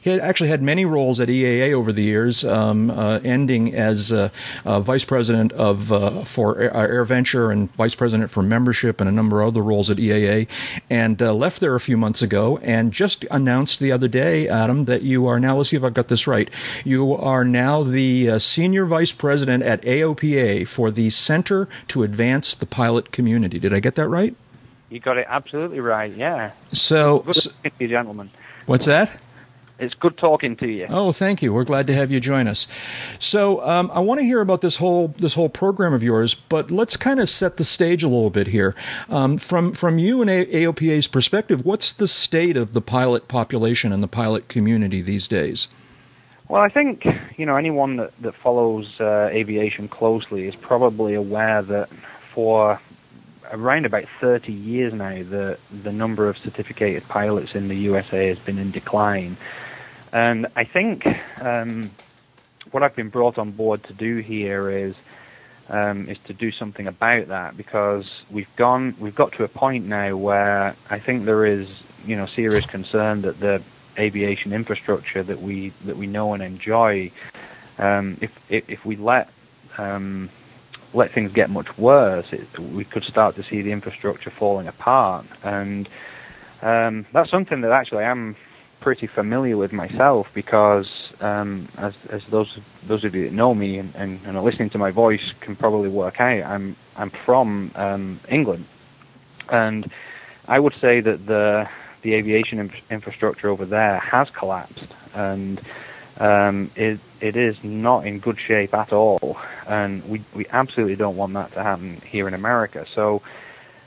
[0.10, 2.92] had actually had many roles at EAA over the years, um,
[3.26, 4.12] ending as
[4.64, 5.88] vice president of
[6.28, 10.50] for AirVenture and vice president for membership and a number of other roles at EAA,
[10.90, 14.84] and uh, left there a few months ago and just announced the other day, Adam,
[14.84, 16.50] that you are now, let's see if I've got this right,
[16.84, 22.54] you are now the uh, senior vice president at AOPA for the Center to Advance
[22.54, 23.60] the Pilot Community.
[23.60, 24.36] Did I get that right?
[24.90, 26.52] You got it absolutely right, yeah.
[26.74, 28.30] So, Good so gentlemen.
[28.66, 29.10] What's that?
[29.80, 30.88] It's good talking to you.
[30.90, 31.54] Oh, thank you.
[31.54, 32.68] We're glad to have you join us.
[33.18, 36.70] So, um, I want to hear about this whole this whole program of yours, but
[36.70, 38.76] let's kind of set the stage a little bit here.
[39.08, 44.04] Um, from from you and AOPA's perspective, what's the state of the pilot population and
[44.04, 45.70] the pilot community these days?
[46.50, 47.06] Well, I think
[47.38, 51.90] you know anyone that that follows uh, aviation closely is probably aware that
[52.34, 52.82] for
[53.52, 58.40] around about 30 years now, the the number of certificated pilots in the USA has
[58.40, 59.38] been in decline.
[60.12, 61.06] And I think
[61.42, 61.92] um,
[62.72, 64.96] what I've been brought on board to do here is
[65.70, 69.86] um, is to do something about that because we've gone we've got to a point
[69.86, 71.68] now where I think there is
[72.06, 73.64] you know serious concern that the
[73.98, 77.12] aviation infrastructure that we that we know and enjoy
[77.78, 79.30] um, if, if, if we let
[79.78, 80.30] um,
[80.94, 85.26] let things get much worse it, we could start to see the infrastructure falling apart.
[85.44, 85.88] And
[86.62, 88.36] um, that's something that actually I'm
[88.80, 90.90] pretty familiar with myself because
[91.22, 94.70] um, as, as those those of you that know me and, and, and, are listening
[94.70, 98.66] to my voice can probably work out, I'm I'm from um, England,
[99.50, 99.92] and
[100.48, 101.68] I would say that the
[102.02, 105.60] the aviation inf- infrastructure over there has collapsed, and
[106.20, 109.38] um, it it is not in good shape at all,
[109.68, 112.86] and we we absolutely don't want that to happen here in America.
[112.94, 113.22] So.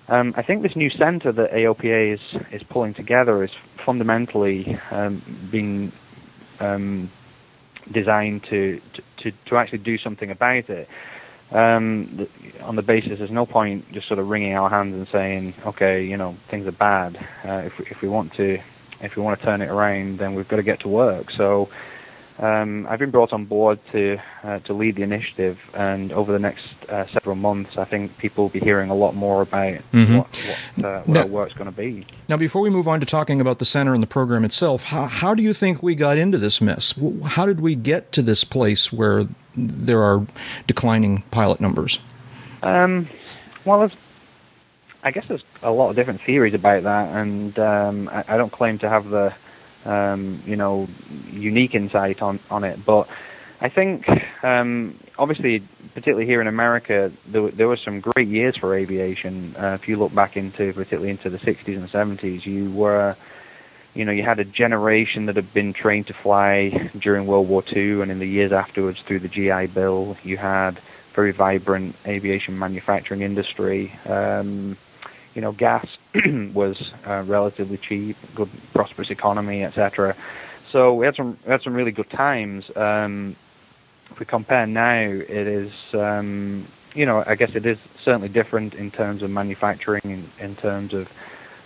[0.09, 3.51] Um, I think this new center that AOPA is is pulling together is
[3.85, 5.93] fundamentally um, being
[6.61, 7.11] um,
[7.91, 8.81] designed to,
[9.19, 10.89] to to actually do something about it.
[11.53, 12.27] Um,
[12.63, 16.03] on the basis, there's no point just sort of wringing our hands and saying, okay,
[16.03, 17.17] you know, things are bad.
[17.45, 18.59] Uh, if if we want to
[19.01, 21.31] if we want to turn it around, then we've got to get to work.
[21.31, 21.69] So
[22.39, 26.39] um, I've been brought on board to uh, to lead the initiative, and over the
[26.39, 30.17] next uh, several months, I think people will be hearing a lot more about mm-hmm.
[30.17, 30.37] what,
[30.77, 32.07] what, uh, what now, our work's going to be.
[32.29, 35.07] Now, before we move on to talking about the center and the program itself, how,
[35.07, 36.95] how do you think we got into this mess?
[37.25, 40.27] How did we get to this place where there are
[40.67, 41.99] declining pilot numbers?
[42.63, 43.09] Um,
[43.65, 43.91] well,
[45.03, 48.53] I guess there's a lot of different theories about that, and um, I, I don't
[48.53, 49.35] claim to have the
[49.85, 50.89] um, you know,
[51.31, 52.85] unique insight on, on it.
[52.85, 53.09] But
[53.61, 54.09] I think,
[54.43, 55.63] um, obviously,
[55.95, 59.55] particularly here in America, there, there were some great years for aviation.
[59.57, 63.15] Uh, if you look back into, particularly into the 60s and 70s, you were,
[63.95, 67.63] you know, you had a generation that had been trained to fly during World War
[67.73, 70.17] II and in the years afterwards through the GI Bill.
[70.25, 70.81] You had
[71.15, 73.93] very vibrant aviation manufacturing industry.
[74.07, 74.77] Um,
[75.35, 75.87] you know, gas
[76.55, 80.15] was uh, relatively cheap, good prosperous economy, etc.
[80.73, 82.65] So we had some we had some really good times.
[82.77, 83.37] Um,
[84.11, 88.75] if we compare now, it is um, you know I guess it is certainly different
[88.75, 91.07] in terms of manufacturing, in, in terms of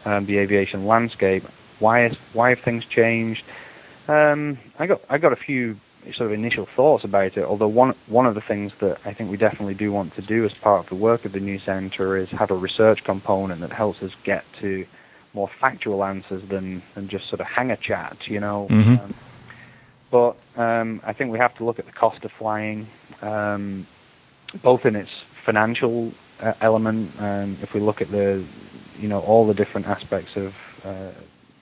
[0.05, 1.45] um, the aviation landscape.
[1.79, 3.43] Why is why have things changed?
[4.09, 5.77] Um, I got I got a few
[6.15, 7.45] sort of initial thoughts about it.
[7.45, 10.45] Although one one of the things that I think we definitely do want to do
[10.45, 13.73] as part of the work of the new centre is have a research component that
[13.73, 14.87] helps us get to
[15.33, 18.67] more factual answers than than just sort of hangar chat, you know.
[18.71, 19.05] Mm-hmm.
[19.05, 19.15] Um,
[20.11, 22.87] but um, I think we have to look at the cost of flying,
[23.23, 23.87] um,
[24.63, 25.11] both in its
[25.45, 28.45] financial uh, element, and if we look at the,
[28.99, 31.11] you know, all the different aspects of uh,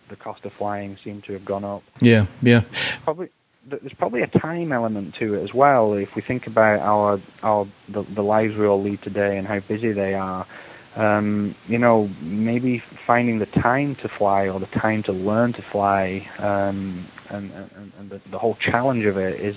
[0.08, 1.82] the cost of flying seem to have gone up.
[2.00, 2.62] Yeah, yeah.
[3.02, 3.30] Probably
[3.66, 5.94] there's probably a time element to it as well.
[5.94, 9.60] If we think about our our the, the lives we all lead today and how
[9.60, 10.46] busy they are,
[10.96, 15.62] um, you know, maybe finding the time to fly or the time to learn to
[15.62, 19.56] fly, um, and, and, and the, the, whole challenge of it is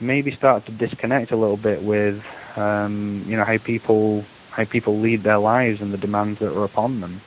[0.00, 2.24] maybe start to disconnect a little bit with,
[2.56, 6.64] um, you know, how people how people lead their lives and the demands that are
[6.64, 7.20] upon them.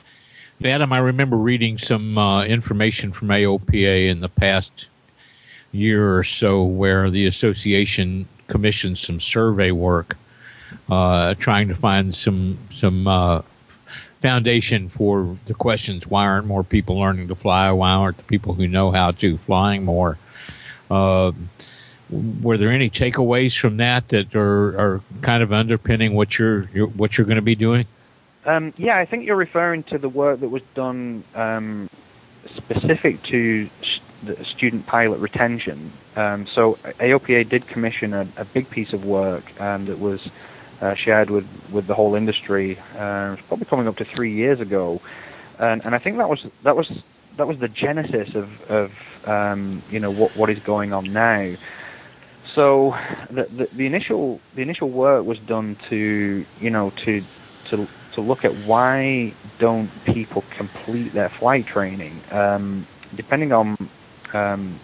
[0.64, 4.88] Adam, I remember reading some uh, information from AOPA in the past
[5.74, 10.16] year or so where the association commissioned some survey work,
[10.88, 13.42] uh, trying to find some some uh,
[14.22, 17.70] foundation for the questions: Why aren't more people learning to fly?
[17.72, 20.18] Why aren't the people who know how to flying more?
[20.90, 21.32] Uh,
[22.10, 26.86] were there any takeaways from that that are, are kind of underpinning what you're, you're
[26.88, 27.86] what you're going to be doing?
[28.46, 31.88] Um, yeah, I think you're referring to the work that was done um,
[32.56, 33.70] specific to
[34.24, 35.92] st- student pilot retention.
[36.16, 40.26] Um, so AOPA did commission a, a, big piece of work um, that was
[40.80, 42.78] uh, shared with, with the whole industry.
[42.96, 45.00] Uh, probably coming up to three years ago,
[45.58, 46.90] and, and I think that was that was
[47.36, 48.92] that was the genesis of, of
[49.26, 51.54] um, you know what what is going on now.
[52.54, 52.96] So
[53.30, 57.22] the, the, the initial the initial work was done to you know to
[57.66, 62.20] to to look at why don't people complete their flight training.
[62.30, 63.76] Um, depending on
[64.34, 64.80] um,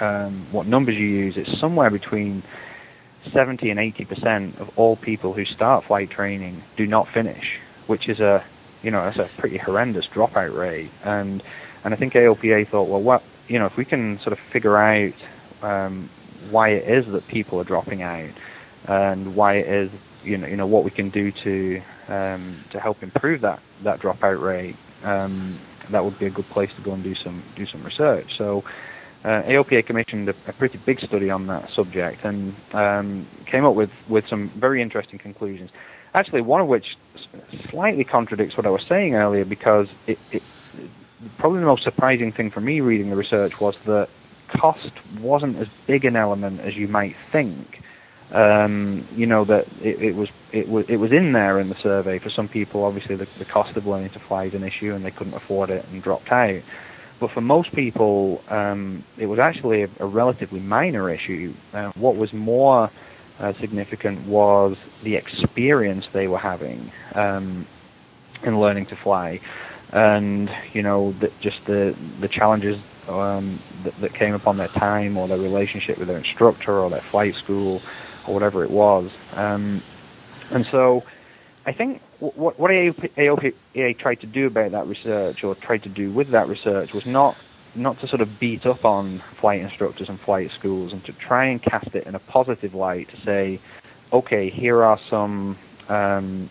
[0.00, 2.42] um, what numbers you use, it's somewhere between
[3.32, 7.44] 70 and 80 percent of all people who start flight training do not finish,
[7.86, 8.44] which is a
[8.82, 10.90] you know that's a pretty horrendous dropout rate.
[11.04, 11.42] And
[11.84, 14.76] and I think AOPA thought, well, what you know, if we can sort of figure
[14.76, 15.12] out
[15.62, 16.10] um,
[16.50, 18.30] why it is that people are dropping out
[18.86, 19.90] and why it is
[20.22, 24.00] you know you know what we can do to um, to help improve that that
[24.00, 24.76] dropout rate.
[25.02, 25.58] Um,
[25.90, 28.36] that would be a good place to go and do some do some research.
[28.36, 28.64] So.
[29.24, 33.74] Uh, AOPA commissioned a, a, pretty big study on that subject and um, came up
[33.74, 35.70] with, with some very interesting conclusions.
[36.12, 36.94] Actually, one of which
[37.70, 40.42] slightly contradicts what I was saying earlier because it, it,
[41.38, 44.08] probably the most surprising thing for me reading the research was that
[44.48, 47.80] cost wasn't as big an element as you might think.
[48.34, 51.76] Um, you know that it, it, was it was it was in there in the
[51.76, 52.82] survey for some people.
[52.84, 55.70] Obviously, the, the cost of learning to fly is an issue, and they couldn't afford
[55.70, 56.60] it and dropped out.
[57.20, 61.54] But for most people, um, it was actually a, a relatively minor issue.
[61.72, 62.90] Uh, what was more
[63.38, 67.66] uh, significant was the experience they were having um,
[68.42, 69.38] in learning to fly,
[69.92, 75.16] and you know the, just the the challenges um, that, that, came upon their time
[75.16, 77.80] or their relationship with their instructor or their flight school
[78.26, 79.10] or whatever it was.
[79.32, 79.82] Um,
[80.50, 81.04] and so
[81.66, 86.12] I think what, what AOPA tried to do about that research or tried to do
[86.12, 87.36] with that research was not
[87.76, 91.46] not to sort of beat up on flight instructors and flight schools and to try
[91.46, 93.60] and cast it in a positive light to say,
[94.12, 95.58] okay, here are some
[95.88, 96.48] um,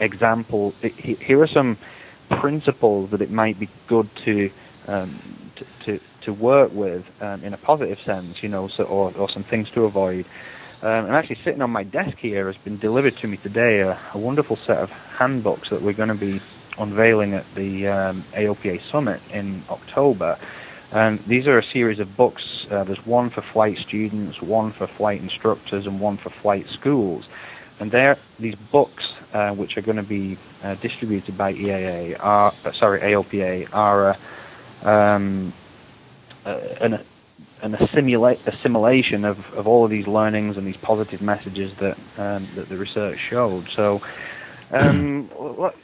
[0.00, 1.78] examples, here are some
[2.28, 4.50] principles that it might be good to
[4.86, 5.18] um,
[5.56, 9.30] to, to, to work with um, in a positive sense, you know, so, or, or
[9.30, 10.26] some things to avoid.
[10.84, 13.98] Um, and actually, sitting on my desk here has been delivered to me today a,
[14.12, 16.42] a wonderful set of handbooks that we're going to be
[16.76, 20.38] unveiling at the um, AOPA Summit in October.
[20.92, 22.66] And these are a series of books.
[22.70, 27.24] Uh, there's one for flight students, one for flight instructors, and one for flight schools.
[27.80, 32.52] And they're, these books, uh, which are going to be uh, distributed by EAA, are,
[32.62, 34.18] uh, sorry, AOPA, are
[34.82, 35.54] um,
[36.44, 37.04] uh, an,
[37.64, 42.50] an assimilate, assimilation of, of all of these learnings and these positive messages that um,
[42.54, 43.68] that the research showed.
[43.74, 44.02] So,
[44.70, 45.30] um,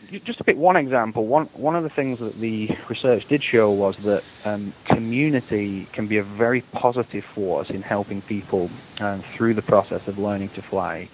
[0.27, 3.71] just to pick one example, one one of the things that the research did show
[3.71, 9.55] was that um, community can be a very positive force in helping people um, through
[9.55, 11.09] the process of learning to fly.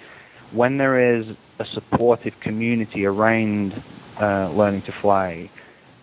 [0.51, 1.27] When there is
[1.61, 3.85] a supportive community around
[4.21, 5.49] uh, learning to fly,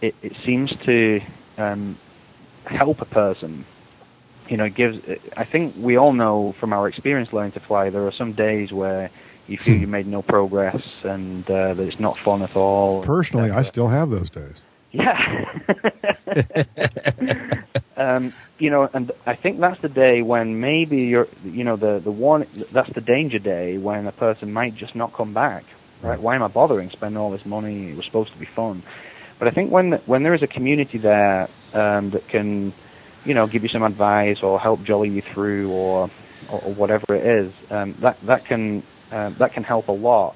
[0.02, 1.20] it, it seems to
[1.58, 2.00] um,
[2.66, 3.66] help a person.
[4.50, 5.00] You know, gives.
[5.38, 8.72] I think we all know from our experience learning to fly, there are some days
[8.72, 9.10] where
[9.48, 13.04] you feel you made no progress and uh, that it's not fun at all.
[13.04, 14.56] Personally, I still have those days.
[14.92, 15.46] Yeah.
[17.98, 22.00] um, you know, and I think that's the day when maybe you're, you know, the
[22.00, 25.64] the one that's the danger day when a person might just not come back.
[26.04, 26.20] Right?
[26.20, 27.90] Why am I bothering spending all this money?
[27.90, 28.84] It was supposed to be fun.
[29.40, 32.74] But I think when when there is a community there um, that can,
[33.26, 36.10] you know, give you some advice or help jolly you through or
[36.50, 40.36] or, or whatever it is, um, that that can uh, that can help a lot.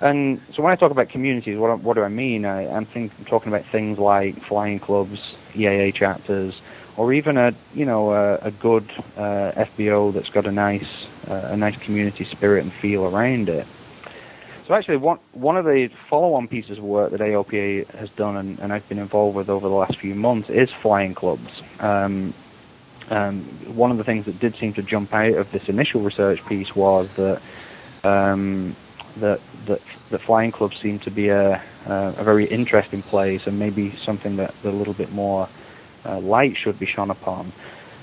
[0.00, 2.46] And so when I talk about communities, what, what do I mean?
[2.46, 5.18] I, am think, I'm talking about things like flying clubs,
[5.54, 6.54] EAA chapters,
[6.96, 10.86] or even a you know a, a good uh, FBO that's got a nice
[11.28, 13.66] uh, a nice community spirit and feel around it.
[14.70, 18.56] So actually, one one of the follow-on pieces of work that AOPA has done and,
[18.60, 21.48] and I've been involved with over the last few months is flying clubs.
[21.80, 22.32] Um,
[23.08, 23.42] um,
[23.74, 26.72] one of the things that did seem to jump out of this initial research piece
[26.76, 27.42] was that
[28.04, 28.76] um,
[29.16, 29.80] that that
[30.10, 34.36] the flying clubs seem to be a uh, a very interesting place and maybe something
[34.36, 35.48] that, that a little bit more
[36.04, 37.52] uh, light should be shone upon.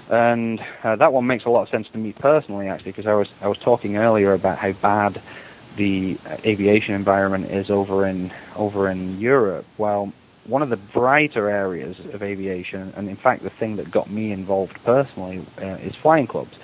[0.10, 3.13] And uh, that one makes a lot of sense to me personally, actually, because I
[3.13, 5.21] was I was talking earlier about how bad
[5.78, 9.66] the aviation environment is over in over in Europe.
[9.78, 10.12] Well,
[10.46, 14.32] one of the brighter areas of aviation, and in fact the thing that got me
[14.32, 16.58] involved personally, uh, is flying clubs,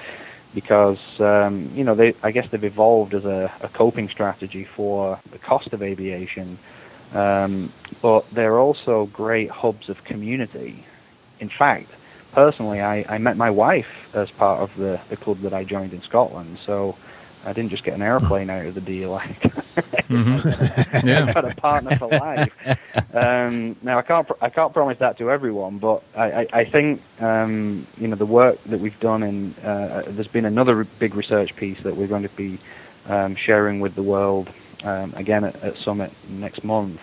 [0.54, 5.19] because um, you know they I guess they've evolved as a, a coping strategy for
[5.32, 6.58] the cost of aviation,
[7.13, 7.71] um,
[8.02, 10.86] but they're also great hubs of community.
[11.39, 11.89] In fact,
[12.34, 15.93] personally, I, I met my wife as part of the, the club that I joined
[15.93, 16.58] in Scotland.
[16.65, 16.95] So
[17.45, 19.13] I didn't just get an airplane out of the deal.
[19.15, 21.08] I, mm-hmm.
[21.08, 21.25] yeah.
[21.25, 22.53] I got a partner for life.
[23.13, 27.01] Um, now I can't I can't promise that to everyone, but I, I, I think
[27.19, 31.56] um, you know the work that we've done in uh, there's been another big research
[31.56, 32.60] piece that we're going to be
[33.08, 34.49] um, sharing with the world
[34.84, 37.01] um, again at, at Summit next month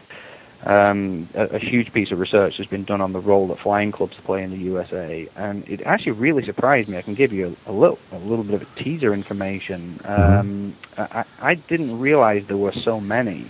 [0.65, 3.93] um, a, a, huge piece of research has been done on the role that flying
[3.93, 6.99] clubs play in the USA, and it actually really surprised me.
[6.99, 9.99] I can give you a, a little, a little bit of a teaser information.
[10.03, 10.39] Mm-hmm.
[10.39, 13.47] Um, I, I, didn't realize there were so many.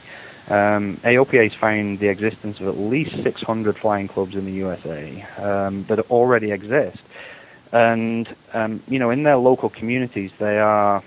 [0.49, 5.23] Um, AOPA has found the existence of at least 600 flying clubs in the USA
[5.39, 7.03] um, that already exist,
[7.73, 11.03] and um, you know, in their local communities, they are.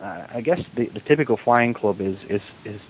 [0.00, 2.80] Uh, I guess the, the typical flying club is is is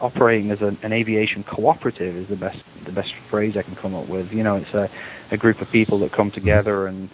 [0.00, 4.06] operating as an aviation cooperative is the best the best phrase I can come up
[4.06, 4.30] with.
[4.30, 4.88] You know, it's a,
[5.30, 7.12] a group of people that come together and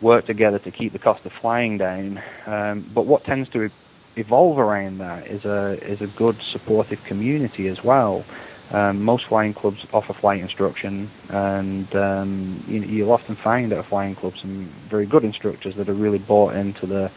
[0.00, 2.22] work together to keep the cost of flying down.
[2.46, 3.70] Um, but what tends to
[4.16, 8.26] evolve around that is a is a good supportive community as well.
[8.70, 13.82] Um, most flying clubs offer flight instruction, and um, you, you'll often find at a
[13.84, 17.10] flying club some very good instructors that are really bought into the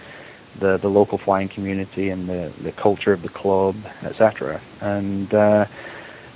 [0.60, 4.60] the, the local flying community and the, the culture of the club, etc.
[4.82, 5.66] And uh,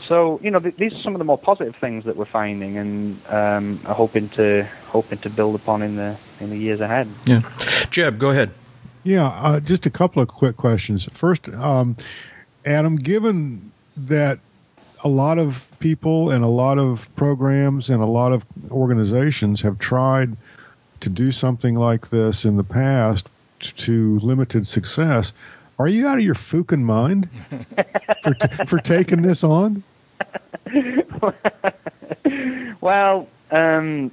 [0.08, 2.78] so, you know, th- these are some of the more positive things that we're finding,
[2.78, 7.08] and um, are hoping to hoping to build upon in the in the years ahead.
[7.26, 7.42] Yeah,
[7.90, 8.52] Jeb, go ahead.
[9.04, 11.08] Yeah, uh, just a couple of quick questions.
[11.14, 11.98] First, um,
[12.66, 14.40] Adam, given that
[15.04, 19.80] a lot of people and a lot of programs and a lot of organizations have
[19.80, 20.38] tried
[21.00, 23.30] to do something like this in the past,
[23.62, 25.34] to limited success.
[25.80, 27.30] Are you out of your fucking mind
[28.24, 29.84] for t- for taking this on?
[32.82, 34.12] well, um,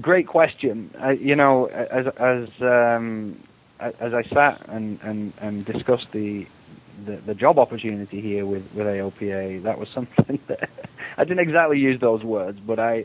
[0.00, 0.90] great question.
[1.02, 3.40] Uh, you know, as as um,
[3.80, 6.46] as I sat and, and, and discussed the,
[7.04, 10.70] the, the job opportunity here with, with AOPA, that was something that
[11.16, 13.04] I didn't exactly use those words, but I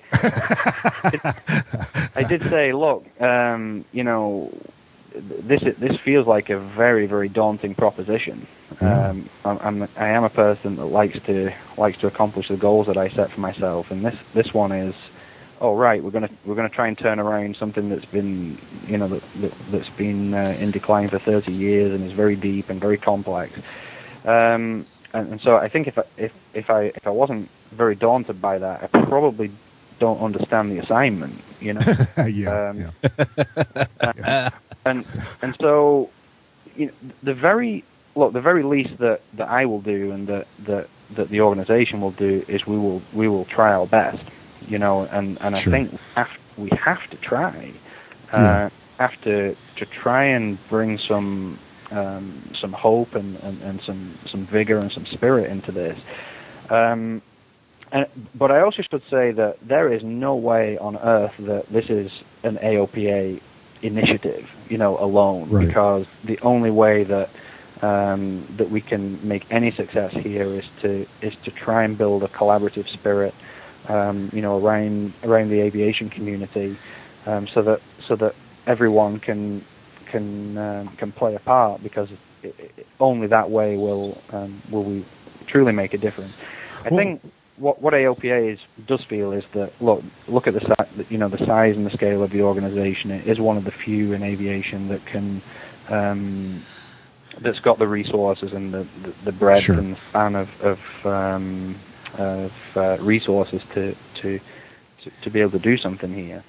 [2.16, 4.52] I did say, look, um, you know,
[5.20, 8.48] this this feels like a very very daunting proposition.
[8.82, 12.88] Um, I'm, I'm I am a person that likes to likes to accomplish the goals
[12.88, 14.96] that I set for myself, and this this one is,
[15.62, 19.08] oh right, we're gonna we're gonna try and turn around something that's been you know
[19.08, 22.80] that, that has been uh, in decline for 30 years and is very deep and
[22.80, 23.60] very complex.
[24.26, 27.96] Um, and, and so I think if I, if if I if I wasn't very
[27.96, 29.52] daunted by that, I probably
[30.00, 31.42] don't understand the assignment.
[31.60, 31.82] You know.
[32.28, 32.70] yeah.
[32.70, 32.92] Um,
[34.18, 34.50] yeah.
[34.86, 35.06] and
[35.42, 36.10] and so
[36.76, 36.94] you know,
[37.24, 37.84] the very
[38.16, 42.02] look the very least that, that I will do and that, that that the organization
[42.02, 44.24] will do is we will we will try our best
[44.68, 45.74] you know and and sure.
[45.74, 47.72] I think we have, we have to try
[48.34, 48.70] uh, yeah.
[49.00, 51.58] have to to try and bring some
[51.92, 56.00] um, some hope and, and, and some some vigor and some spirit into this
[56.70, 57.22] um,
[57.92, 61.90] and, but I also should say that there is no way on earth that this
[61.90, 62.12] is
[62.44, 63.42] an AOPA
[63.82, 65.68] initiative, you know, alone, right.
[65.68, 67.30] because the only way that
[67.82, 72.24] um, that we can make any success here is to is to try and build
[72.24, 73.34] a collaborative spirit,
[73.88, 76.78] um, you know, around around the aviation community,
[77.26, 78.36] um, so that so that
[78.68, 79.66] everyone can
[80.06, 82.10] can um, can play a part, because
[82.44, 85.06] it, it, only that way will um, will we
[85.48, 86.34] truly make a difference.
[86.84, 87.22] I well, think
[87.60, 91.46] what what AOPA is, does feel is that look look at the you know the
[91.46, 93.12] size and the scale of the organisation.
[93.12, 95.42] It is one of the few in aviation that can
[95.90, 96.64] um,
[97.40, 99.78] that's got the resources and the the, the breadth sure.
[99.78, 101.76] and the span of of, um,
[102.18, 104.40] of uh, resources to, to
[105.04, 106.44] to to be able to do something here.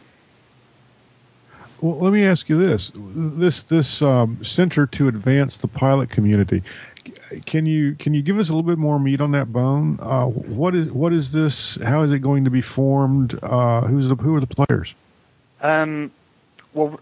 [1.80, 6.62] Well, let me ask you this: this this um, center to advance the pilot community
[7.46, 9.98] can you can you give us a little bit more meat on that bone?
[10.00, 11.76] Uh, what is what is this?
[11.76, 13.38] How is it going to be formed?
[13.42, 14.94] Uh, who's the who are the players?
[15.60, 16.10] Um,
[16.72, 17.00] well,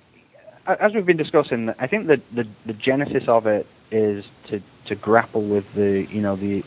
[0.66, 4.94] as we've been discussing, I think that the the genesis of it is to to
[4.94, 6.64] grapple with the you know the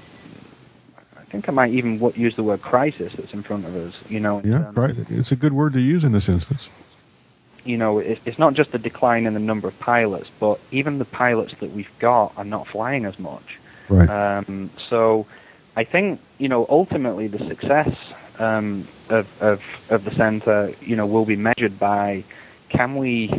[1.18, 3.96] I think I might even use the word crisis that's in front of us.
[4.10, 4.96] You know, Yeah, um, right.
[5.10, 6.68] It's a good word to use in this instance.
[7.64, 10.99] You know, it, it's not just the decline in the number of pilots, but even
[10.99, 13.43] the pilots that we've got are not flying as much.
[13.89, 14.09] Right.
[14.09, 15.28] Um, so
[15.76, 17.89] I think, you know, ultimately the success
[18.39, 19.59] um, of, of,
[19.89, 22.26] of the centre, you know, will be measured by
[22.70, 23.30] can we,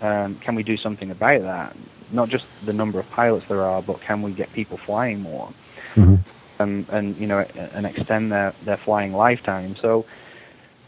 [0.00, 1.76] um, can we do something about that?
[2.12, 5.50] Not just the number of pilots there are, but can we get people flying more?
[5.96, 6.18] Mhm.
[6.60, 9.74] Um, and, you know, and extend their, their flying lifetime.
[9.80, 10.06] So,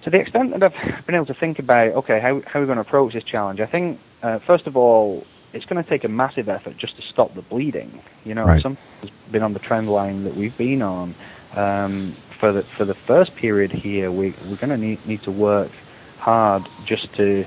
[0.05, 2.67] to the extent that I've been able to think about, okay, how, how are we
[2.67, 3.61] going to approach this challenge?
[3.61, 7.03] I think, uh, first of all, it's going to take a massive effort just to
[7.03, 8.03] stop the bleeding.
[8.25, 8.63] You know, Right.
[8.63, 11.15] some has been on the trend line that we've been on.
[11.57, 15.31] Um, for the for the first period here, we we're going to need need to
[15.31, 15.71] work
[16.19, 17.47] hard just to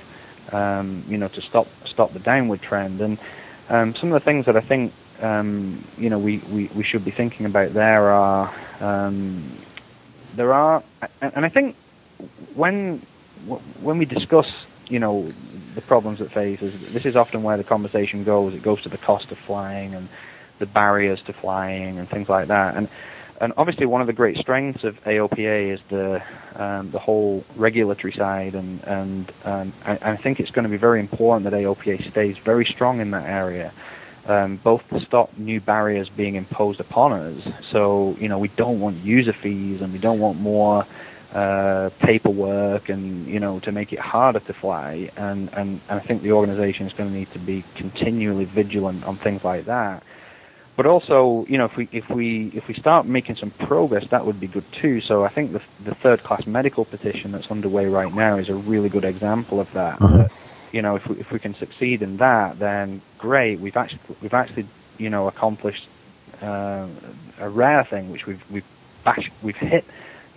[0.54, 3.02] um, you know to stop stop the downward trend.
[3.02, 3.18] And
[3.70, 7.04] um, some of the things that I think um, you know we, we, we should
[7.04, 9.58] be thinking about there are um,
[10.38, 10.82] there are
[11.22, 11.76] and I think
[12.56, 13.06] when
[13.82, 14.46] when we discuss
[14.88, 15.32] you know
[15.76, 18.98] the problems that faces this is often where the conversation goes it goes to the
[18.98, 20.10] cost of flying and
[20.60, 22.88] the barriers to flying and things like that and
[23.40, 26.20] and obviously one of the great strengths of AOPA is the
[26.56, 30.78] um, the whole regulatory side and and um, I, I think it's going to be
[30.78, 33.74] very important that AOPA stays very strong in that area
[34.28, 37.42] um, both to stop new barriers being imposed upon us.
[37.72, 40.86] So, you know, we don't want user fees and we don't want more
[41.38, 45.12] uh, paperwork and, you know, to make it harder to fly.
[45.16, 49.04] And, and, and I think the organization is going to need to be continually vigilant
[49.04, 50.02] on things like that.
[50.76, 54.28] But also, you know, if we if we if we start making some progress, that
[54.28, 55.02] would be good too.
[55.02, 58.54] So I think the the third class medical petition that's underway right now is a
[58.54, 59.98] really good example of that.
[60.00, 60.32] That
[60.72, 63.60] you know, if we, if we can succeed in that, then great.
[63.60, 64.68] We've actually we've actually
[65.00, 65.88] you know accomplished
[66.44, 66.86] uh,
[67.40, 68.66] a rare thing, which we've we've
[69.04, 69.86] bash, we've hit,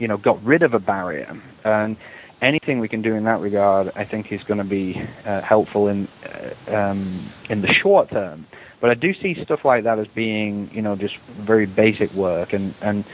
[0.01, 1.97] you know, got rid of a barrier, and
[2.43, 5.89] anything we can do in that regard, I think, is going to be uh, helpful
[5.89, 8.47] in uh, um, in the short term.
[8.81, 12.53] But I do see stuff like that as being, you know, just very basic work,
[12.53, 13.05] and and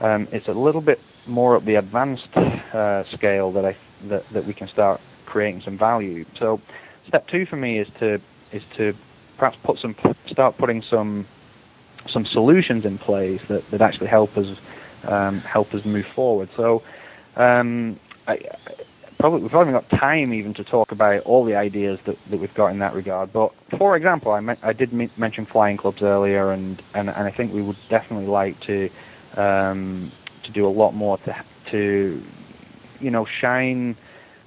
[0.00, 4.46] um, it's a little bit more at the advanced uh, scale that I that, that
[4.46, 6.24] we can start creating some value.
[6.38, 6.60] So,
[7.08, 8.20] step two for me is to
[8.52, 8.94] is to
[9.38, 9.96] perhaps put some
[10.28, 11.26] start putting some
[12.08, 14.46] some solutions in place that, that actually help us
[15.08, 16.48] um, help us move forward.
[16.56, 16.82] So,
[17.36, 18.40] um, I,
[19.18, 22.54] probably we've probably got time even to talk about all the ideas that, that we've
[22.54, 23.32] got in that regard.
[23.32, 27.26] But for example, I, me- I did me- mention flying clubs earlier, and, and, and
[27.26, 28.90] I think we would definitely like to
[29.36, 30.10] um,
[30.44, 31.34] to do a lot more to
[31.70, 32.22] to
[33.00, 33.96] you know shine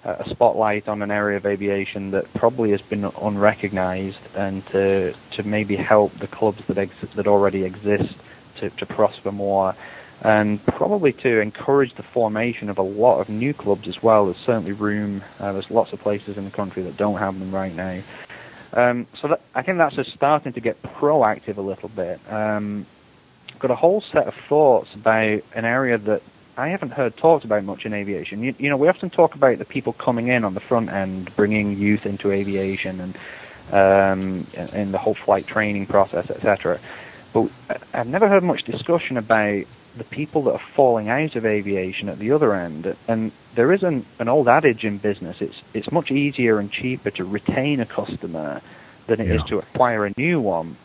[0.04, 5.44] a spotlight on an area of aviation that probably has been unrecognized and to to
[5.44, 8.16] maybe help the clubs that ex- that already exist
[8.56, 9.76] to, to prosper more
[10.22, 14.26] and probably to encourage the formation of a lot of new clubs as well.
[14.26, 15.24] There's certainly room.
[15.40, 18.02] Uh, there's lots of places in the country that don't have them right now.
[18.74, 22.20] Um, so that, I think that's just starting to get proactive a little bit.
[22.30, 22.86] Um,
[23.60, 26.22] got a whole set of thoughts about an area that
[26.58, 28.44] I haven't heard talked about much in aviation.
[28.44, 31.36] You, you know, we often talk about the people coming in on the front end,
[31.36, 33.18] bringing youth into aviation, and
[33.72, 36.80] um, in the whole flight training process, etc.
[37.34, 37.50] But
[37.94, 39.66] I've never heard much discussion about
[39.98, 42.88] the people that are falling out of aviation at the other end.
[43.08, 47.12] And there is an, an old adage in business: it's it's much easier and cheaper
[47.12, 48.62] to retain a customer
[49.08, 49.48] than it is Yeah.
[49.50, 50.78] to acquire a new one.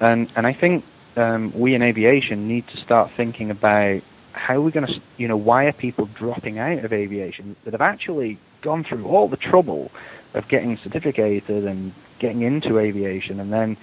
[0.00, 0.84] And and I think
[1.16, 5.36] um, we in aviation need to start thinking about how we're going to, you know,
[5.36, 9.90] why are people dropping out of aviation that have actually gone through all the trouble
[10.34, 13.76] of getting certificated and getting into aviation, and then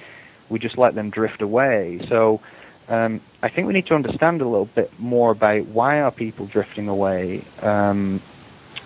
[0.50, 2.00] we just let them drift away.
[2.10, 2.42] So
[2.90, 6.48] um, I think we need to understand a little bit more about why are people
[6.48, 8.22] drifting away, um,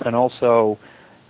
[0.05, 0.77] and also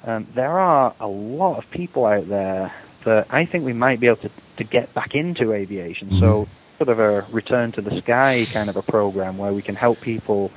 [0.04, 2.74] um, there are a lot of people out there
[3.06, 6.20] that I think we might be able to, to get back into aviation.
[6.20, 6.48] So
[6.78, 10.02] sort of a return to the sky kind of a program where we can help
[10.02, 10.52] people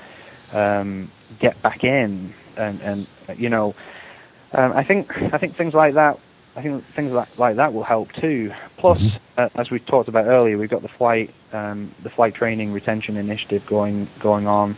[0.52, 3.06] um, get back in, and and
[3.36, 3.74] you know,
[4.52, 6.18] um, I think I think things like that.
[6.56, 8.52] I think things like, like that will help too.
[8.78, 8.98] Plus,
[9.36, 13.16] uh, as we talked about earlier, we've got the flight um, the flight training retention
[13.16, 14.76] initiative going going on,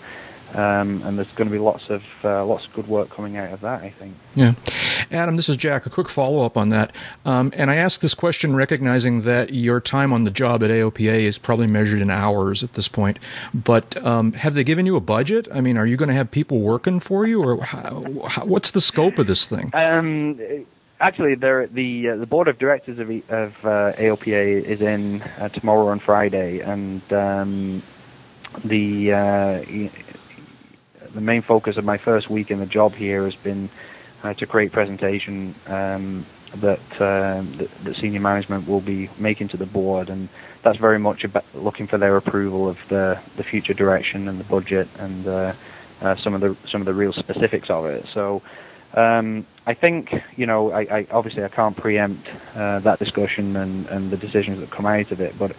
[0.54, 3.52] um, and there's going to be lots of uh, lots of good work coming out
[3.52, 3.82] of that.
[3.82, 4.14] I think.
[4.34, 4.54] Yeah.
[5.10, 5.86] Adam, this is Jack.
[5.86, 6.92] A quick follow up on that.
[7.24, 11.20] Um, and I ask this question recognizing that your time on the job at AOPA
[11.20, 13.18] is probably measured in hours at this point.
[13.54, 15.48] But um, have they given you a budget?
[15.52, 18.70] I mean, are you going to have people working for you, or how, how, what's
[18.70, 19.70] the scope of this thing?
[19.72, 20.38] Um,
[21.00, 25.90] Actually, the uh, the board of directors of, of uh, AOPA is in uh, tomorrow
[25.90, 27.82] and Friday, and um,
[28.64, 29.64] the uh,
[31.14, 33.70] the main focus of my first week in the job here has been
[34.24, 36.26] uh, to create presentation um,
[36.56, 40.28] that, um that that senior management will be making to the board, and
[40.62, 44.44] that's very much about looking for their approval of the the future direction and the
[44.44, 45.52] budget and uh,
[46.00, 48.04] uh, some of the some of the real specifics of it.
[48.12, 48.42] So.
[48.94, 50.72] Um, I think you know.
[50.72, 54.86] I, I obviously I can't preempt uh, that discussion and, and the decisions that come
[54.86, 55.52] out of it, but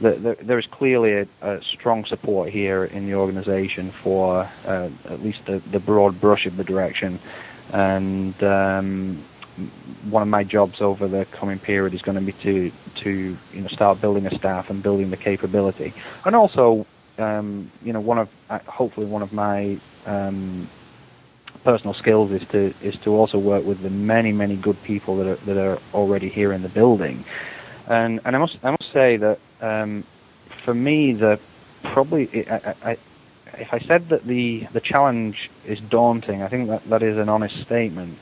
[0.00, 4.88] the, the, there is clearly a, a strong support here in the organisation for uh,
[5.10, 7.20] at least the, the broad brush of the direction.
[7.72, 9.24] And um,
[10.08, 12.72] one of my jobs over the coming period is going to be to
[13.04, 15.92] to you know start building a staff and building the capability,
[16.24, 16.86] and also
[17.18, 20.68] um, you know one of uh, hopefully one of my um,
[21.64, 25.26] personal skills is to is to also work with the many many good people that
[25.26, 27.24] are that are already here in the building,
[27.86, 30.04] and and I must I must say that um,
[30.64, 31.38] for me the
[31.82, 32.96] probably I, I,
[33.54, 37.28] if I said that the the challenge is daunting, I think that that is an
[37.28, 38.18] honest statement.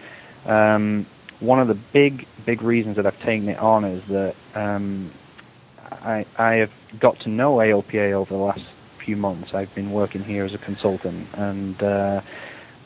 [0.46, 1.06] Um,
[1.40, 5.10] one of the big big reasons that I've taken it on is that um,
[5.90, 8.64] I I have got to know AOPA over the last
[9.04, 9.54] few months.
[9.54, 11.80] I've been working here as a consultant and.
[11.80, 12.20] Uh,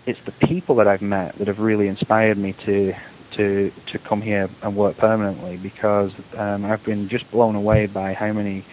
[0.06, 2.92] it's the people that I've met that have really inspired me to
[3.36, 8.12] to to come here and work permanently because um, I've been just blown away by
[8.12, 8.66] how many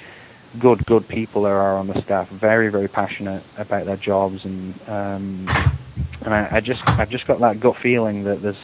[0.60, 2.28] good good people there are on the staff.
[2.32, 5.48] Very very passionate about their jobs and um,
[6.22, 8.58] and I, I just I've just got that gut feeling that there's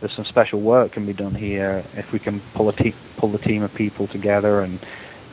[0.00, 3.32] there's some special work can be done here if we can pull a te- pull
[3.32, 4.84] the team of people together and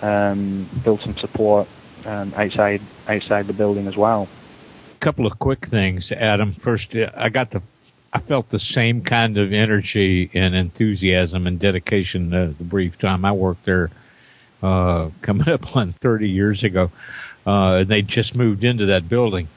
[0.02, 1.68] um, build some support
[2.06, 4.28] um, outside outside the building as well
[5.02, 6.54] couple of quick things, Adam.
[6.54, 7.62] First, I got the,
[8.14, 13.26] I felt the same kind of energy and enthusiasm and dedication uh, the brief time
[13.26, 13.90] I worked there,
[14.62, 16.92] uh, coming up on 30 years ago.
[17.46, 19.48] Uh, and they just moved into that building.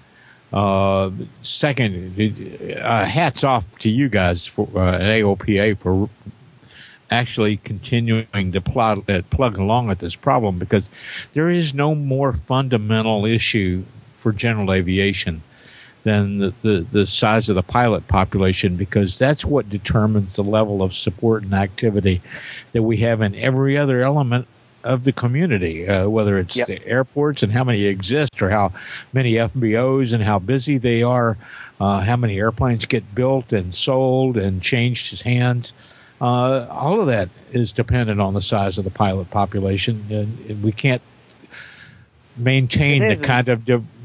[0.50, 1.10] Uh,
[1.42, 2.18] second,
[2.80, 6.08] uh, hats off to you guys for uh, AOPA for
[7.10, 10.90] actually continuing to plot, uh, plug along at this problem because
[11.34, 13.84] there is no more fundamental issue
[14.24, 15.42] for general aviation
[16.02, 20.82] than the, the, the, size of the pilot population because that's what determines the level
[20.82, 22.22] of support and activity
[22.72, 24.48] that we have in every other element
[24.82, 26.66] of the community, uh, whether it's yep.
[26.68, 28.72] the airports and how many exist or how
[29.12, 31.36] many FBOs and how busy they are,
[31.78, 35.74] uh, how many airplanes get built and sold and changed hands.
[36.18, 40.62] Uh, all of that is dependent on the size of the pilot population, and, and
[40.62, 41.02] we can't
[42.36, 43.64] maintain the kind of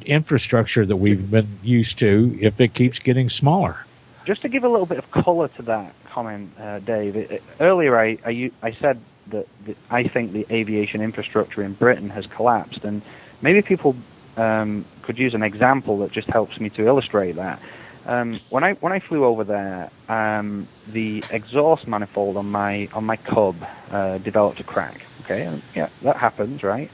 [0.10, 3.86] infrastructure that we've been used to if it keeps getting smaller.
[4.26, 7.98] Just to give a little bit of color to that comment, uh, Dave, it, earlier
[7.98, 12.84] I, I, I said that, that, I think the aviation infrastructure in Britain has collapsed,
[12.84, 13.02] and
[13.42, 13.96] maybe people
[14.38, 17.60] um, could use an example that just helps me to illustrate that.
[18.06, 23.04] Um, when I when I flew over there, um, the exhaust manifold on my on
[23.06, 23.56] my Cub
[23.92, 25.02] uh, developed a crack.
[25.24, 26.90] Okay, and yeah, that happens, right?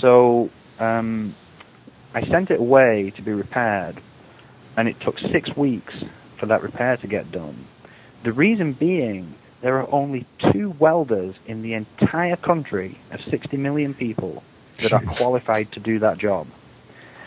[0.00, 1.34] So um,
[2.14, 4.00] I sent it away to be repaired,
[4.76, 5.94] and it took six weeks
[6.36, 7.66] for that repair to get done.
[8.22, 13.94] The reason being, there are only two welders in the entire country of 60 million
[13.94, 14.42] people
[14.78, 16.46] that are qualified to do that job.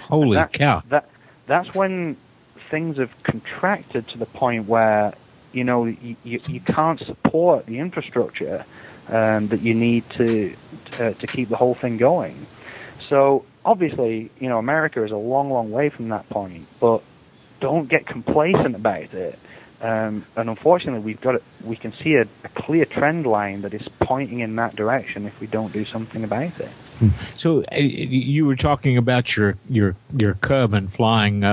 [0.02, 0.84] Holy that, cow!
[0.90, 1.10] That
[1.48, 2.18] that's when
[2.70, 5.14] things have contracted to the point where
[5.54, 8.66] you know you, you, you can't support the infrastructure
[9.08, 10.56] um, that you need to,
[10.92, 12.46] to to keep the whole thing going.
[13.08, 17.02] So obviously, you know, America is a long, long way from that point, but
[17.60, 19.40] don't get complacent about it.
[19.82, 23.74] Um, and unfortunately, we've got it, we can see a, a, clear trend line that
[23.74, 26.70] is pointing in that direction if we don't do something about it.
[27.36, 31.52] So uh, you were talking about your your your cub and flying uh,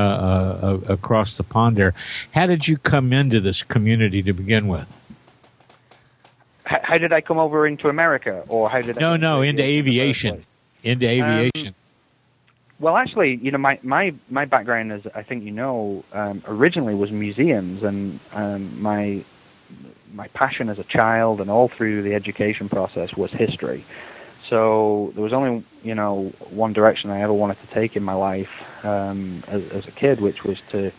[0.87, 1.93] uh, across the pond there.
[2.33, 4.87] How did you come into this community to begin with?
[6.63, 9.65] How, how did I come over into America, or how did no I no into
[9.65, 10.45] aviation?
[10.85, 11.69] Into aviation.
[11.69, 11.75] Um,
[12.81, 16.95] well, actually, you know, my, my, my background, as I think you know, um, originally
[16.95, 19.23] was museums, and um, my
[20.13, 23.85] my passion as a child and all through the education process was history.
[24.49, 28.15] So there was only you know one direction I ever wanted to take in my
[28.15, 28.51] life
[28.85, 30.91] um, as, as a kid, which was to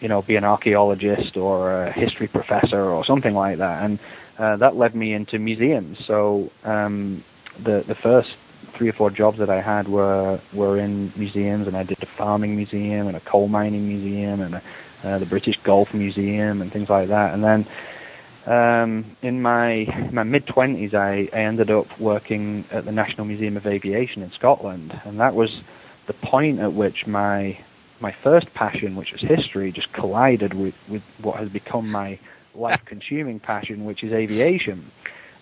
[0.00, 3.98] you know be an archaeologist or a history professor or something like that, and
[4.38, 6.04] uh, that led me into museums.
[6.04, 7.22] So um,
[7.62, 8.36] the the first
[8.76, 12.06] three or four jobs that I had were were in museums, and I did a
[12.06, 14.62] farming museum and a coal mining museum and a,
[15.04, 17.34] uh, the British Golf Museum and things like that.
[17.34, 17.66] And then
[18.46, 23.56] um, in my my mid twenties, I, I ended up working at the National Museum
[23.56, 25.60] of Aviation in Scotland, and that was
[26.06, 27.58] the point at which my
[28.00, 32.18] my first passion, which was history, just collided with, with what has become my
[32.54, 34.90] life-consuming passion, which is aviation.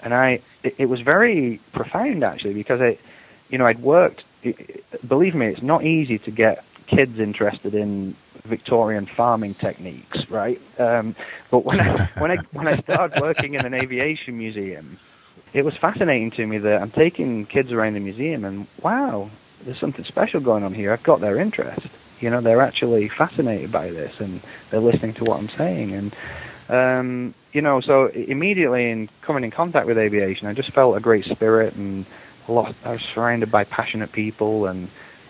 [0.02, 2.98] And I, it, it was very profound actually because I,
[3.54, 4.24] you know, I'd worked.
[5.06, 10.60] Believe me, it's not easy to get kids interested in Victorian farming techniques, right?
[10.76, 11.14] Um,
[11.52, 14.98] but when I when I when I started working in an aviation museum,
[15.52, 19.30] it was fascinating to me that I'm taking kids around the museum and wow,
[19.64, 20.92] there's something special going on here.
[20.92, 21.86] I've got their interest.
[22.18, 24.40] You know, they're actually fascinated by this and
[24.70, 25.92] they're listening to what I'm saying.
[25.92, 26.16] And
[26.68, 31.00] um, you know, so immediately in coming in contact with aviation, I just felt a
[31.00, 32.04] great spirit and
[32.48, 32.74] a lot.
[32.84, 34.88] I was surrounded by passionate people, and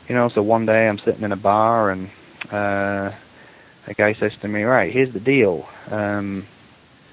[0.08, 2.10] you know, so one day I'm sitting in a bar and
[2.50, 3.12] uh,
[3.86, 5.68] a guy says to me, "Right, here's the deal.
[5.90, 6.46] Um,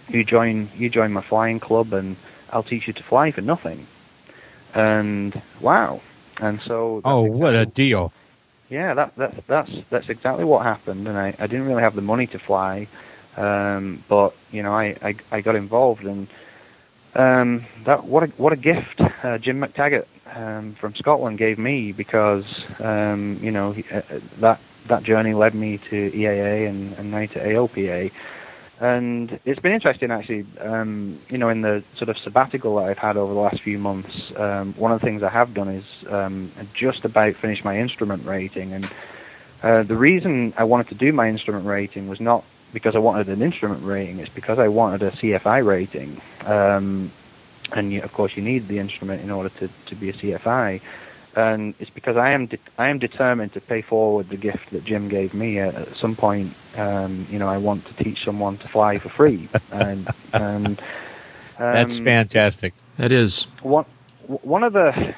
[0.09, 2.15] you join you join my flying club, and
[2.51, 3.87] I'll teach you to fly for nothing."
[4.73, 6.01] And wow,
[6.39, 8.13] and so oh, exactly, what a deal!
[8.69, 12.01] Yeah, that that's that's that's exactly what happened, and I I didn't really have the
[12.01, 12.87] money to fly,
[13.37, 16.27] um, but you know I I, I got involved and.
[17.13, 21.91] Um, that what a what a gift uh, Jim McTaggart um, from Scotland gave me
[21.91, 22.45] because
[22.79, 24.01] um, you know he, uh,
[24.39, 28.11] that that journey led me to EAA and, and now to AOPA.
[28.79, 30.43] And it's been interesting, actually.
[30.59, 33.77] Um, you know, in the sort of sabbatical that I've had over the last few
[33.77, 37.77] months, um, one of the things I have done is um, just about finished my
[37.79, 38.73] instrument rating.
[38.73, 38.91] And
[39.61, 42.43] uh, the reason I wanted to do my instrument rating was not
[42.73, 46.21] because I wanted an instrument rating; it's because I wanted a CFI rating.
[46.45, 47.11] Um,
[47.73, 50.81] and you, of course, you need the instrument in order to, to be a CFI
[51.35, 54.83] and it's because I am de- I am determined to pay forward the gift that
[54.83, 55.59] Jim gave me.
[55.59, 59.09] At, at some point, um, you know, I want to teach someone to fly for
[59.09, 60.79] free, and, and
[61.57, 62.73] um, that's fantastic.
[62.97, 63.85] That is one
[64.27, 65.15] one of the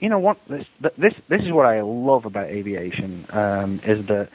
[0.00, 4.28] you know what this this this is what I love about aviation um, is that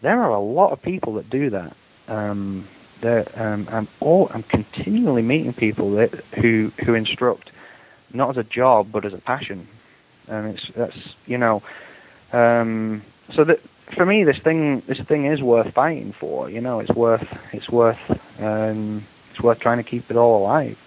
[0.00, 1.76] there are a lot of people that do that.
[2.10, 2.66] Um,
[3.02, 7.50] um, I'm all I'm continually meeting people that who who instruct
[8.12, 9.66] not as a job but as a passion
[10.30, 11.62] and it's that's you know,
[12.32, 13.02] um,
[13.34, 13.60] so that
[13.94, 16.48] for me this thing this thing is worth fighting for.
[16.48, 17.98] You know, it's worth it's worth
[18.40, 20.78] um, it's worth trying to keep it all alive.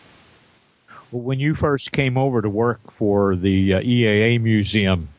[1.11, 5.09] Well, when you first came over to work for the uh, EAA museum,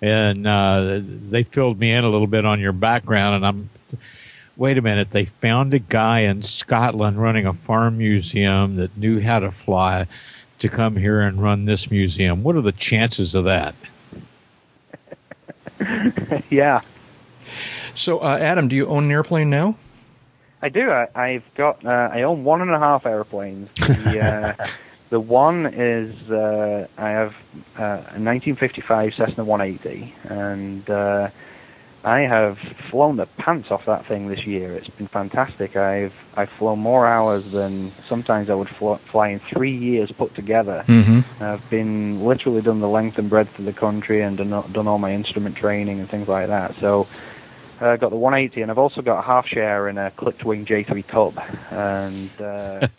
[0.00, 3.70] and uh, they filled me in a little bit on your background, and I'm
[4.56, 9.20] wait a minute, they found a guy in Scotland running a farm museum that knew
[9.20, 10.06] how to fly
[10.58, 12.42] to come here and run this museum.
[12.42, 13.74] What are the chances of that?
[16.50, 16.80] yeah.
[17.94, 19.76] So, uh, Adam, do you own an airplane now?
[20.62, 20.90] I do.
[20.90, 21.84] I, have got.
[21.84, 23.68] Uh, I own one and a half airplanes.
[23.74, 24.20] The,
[24.58, 24.66] uh,
[25.10, 27.34] the one is uh, I have
[27.78, 31.28] uh, a 1955 Cessna 180, and uh,
[32.04, 32.58] I have
[32.90, 34.74] flown the pants off that thing this year.
[34.74, 35.74] It's been fantastic.
[35.74, 40.34] I've I've flown more hours than sometimes I would fly, fly in three years put
[40.34, 40.84] together.
[40.86, 41.42] Mm-hmm.
[41.42, 44.98] I've been literally done the length and breadth of the country and done, done all
[44.98, 46.74] my instrument training and things like that.
[46.78, 47.08] So
[47.80, 50.44] I uh, got the 180, and I've also got a half share in a clipped
[50.44, 51.38] wing J3 Cub.
[51.70, 52.86] And uh,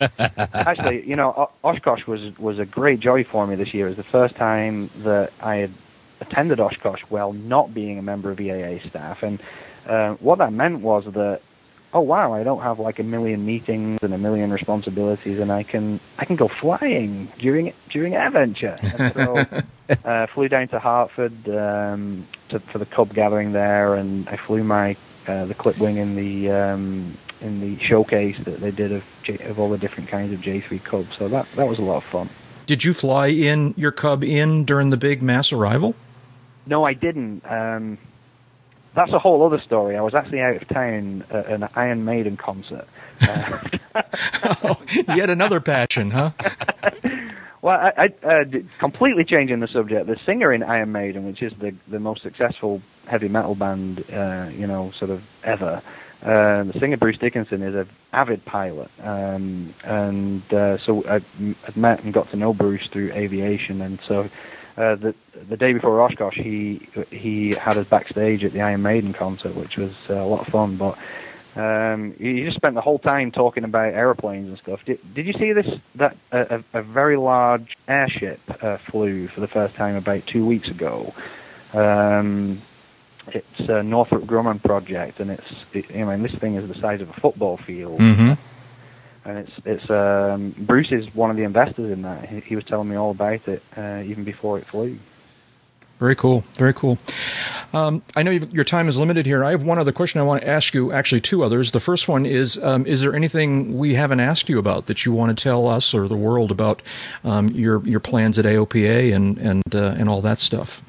[0.52, 3.86] actually, you know, Oshkosh was was a great joy for me this year.
[3.86, 5.72] It was the first time that I had
[6.20, 9.40] attended Oshkosh while not being a member of EAA staff, and
[9.86, 11.40] uh, what that meant was that
[11.96, 15.62] oh wow, I don't have like a million meetings and a million responsibilities, and I
[15.62, 18.76] can I can go flying during during AirVenture.
[18.82, 24.28] And so uh, flew down to Hartford um, to, for the Cub gathering there, and
[24.28, 24.96] I flew my
[25.26, 29.38] uh, the clip wing in the um, in the showcase that they did of J,
[29.46, 31.16] of all the different kinds of J3 Cubs.
[31.16, 32.28] So that that was a lot of fun.
[32.66, 35.94] Did you fly in your Cub in during the big mass arrival?
[36.66, 37.42] No, I didn't.
[37.48, 37.98] Um,
[38.94, 39.96] that's a whole other story.
[39.96, 42.88] I was actually out of town at an Iron Maiden concert.
[43.20, 43.60] Uh,
[44.64, 44.80] oh,
[45.14, 46.32] yet another passion, huh?
[47.62, 48.44] well, I, I uh,
[48.78, 50.06] completely changing the subject.
[50.06, 54.48] The singer in Iron Maiden, which is the the most successful heavy metal band, uh,
[54.52, 55.82] you know, sort of ever.
[56.22, 61.72] Uh, the singer Bruce Dickinson is an avid pilot, um, and uh, so I, I
[61.76, 64.28] met and got to know Bruce through aviation, and so
[64.76, 65.14] uh, the
[65.48, 69.76] the day before Oshkosh, he he had us backstage at the Iron Maiden concert, which
[69.76, 70.76] was uh, a lot of fun.
[70.76, 70.98] But
[71.56, 74.84] um, he just spent the whole time talking about airplanes and stuff.
[74.84, 75.66] Did, did you see this?
[75.94, 80.68] That a, a very large airship uh, flew for the first time about two weeks
[80.68, 81.14] ago.
[81.72, 82.60] Um,
[83.28, 87.00] it's a Northrop Grumman project, and it's it, I mean this thing is the size
[87.00, 87.98] of a football field.
[87.98, 88.34] Mm-hmm.
[89.26, 92.28] And it's it's um, Bruce is one of the investors in that.
[92.28, 94.98] He, he was telling me all about it uh, even before it flew.
[95.98, 96.44] Very cool.
[96.54, 96.98] Very cool.
[97.72, 99.42] Um, I know your time is limited here.
[99.42, 100.92] I have one other question I want to ask you.
[100.92, 101.70] Actually, two others.
[101.70, 105.12] The first one is: um, Is there anything we haven't asked you about that you
[105.12, 106.82] want to tell us or the world about
[107.24, 110.84] um, your your plans at AOPA and and uh, and all that stuff?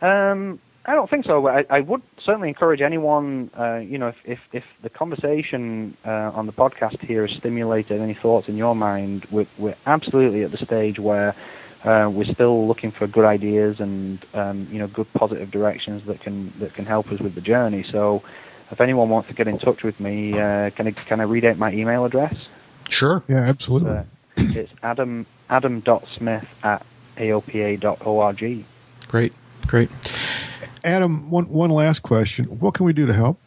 [0.00, 1.48] Um, I don't think so.
[1.48, 3.50] I, I would certainly encourage anyone.
[3.58, 8.00] Uh, you know, if if, if the conversation uh, on the podcast here has stimulated
[8.00, 11.34] any thoughts in your mind, we're, we're absolutely at the stage where
[11.84, 16.20] uh, we're still looking for good ideas and um, you know good positive directions that
[16.20, 17.82] can that can help us with the journey.
[17.82, 18.22] So,
[18.70, 21.44] if anyone wants to get in touch with me, uh, can I can I read
[21.44, 22.34] out my email address?
[22.88, 23.22] Sure.
[23.28, 23.90] Yeah, absolutely.
[23.90, 24.04] Uh,
[24.36, 26.84] it's adam adam.smith at
[27.16, 28.64] aopa.org.
[29.08, 29.32] Great,
[29.66, 29.90] great.
[30.86, 32.44] Adam, one one last question.
[32.60, 33.38] What can we do to help?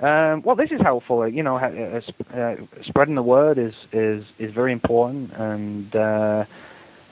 [0.00, 1.26] Um, well, this is helpful.
[1.26, 2.00] You know, uh,
[2.32, 6.44] uh, spreading the word is is is very important, and uh,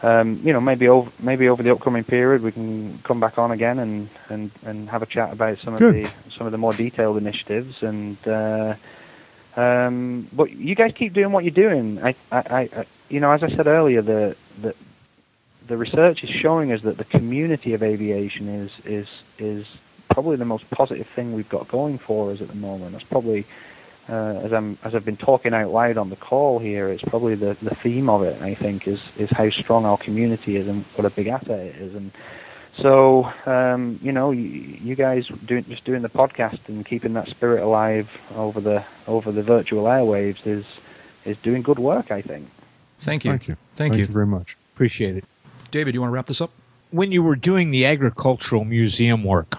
[0.02, 3.52] um, you know, maybe over maybe over the upcoming period, we can come back on
[3.52, 5.96] again and, and, and have a chat about some Good.
[5.96, 7.82] of the some of the more detailed initiatives.
[7.82, 8.74] And uh,
[9.56, 12.02] um, but you guys keep doing what you're doing.
[12.02, 14.74] I, I, I, you know, as I said earlier, the the
[15.72, 19.08] the research is showing us that the community of aviation is is
[19.38, 19.66] is
[20.10, 22.92] probably the most positive thing we've got going for us at the moment.
[22.92, 23.46] That's probably
[24.06, 27.36] uh, as I'm as I've been talking out loud on the call here, it's probably
[27.36, 28.42] the, the theme of it.
[28.42, 31.76] I think is is how strong our community is and what a big asset it
[31.76, 31.94] is.
[31.94, 32.10] And
[32.76, 37.28] so um, you know, you, you guys doing just doing the podcast and keeping that
[37.28, 40.66] spirit alive over the over the virtual airwaves is
[41.24, 42.10] is doing good work.
[42.10, 42.50] I think.
[42.98, 43.30] Thank you.
[43.30, 43.56] Thank you.
[43.74, 44.06] Thank, you.
[44.06, 44.54] very much.
[44.74, 45.24] Appreciate it.
[45.72, 46.52] David, you want to wrap this up?
[46.90, 49.56] When you were doing the agricultural museum work,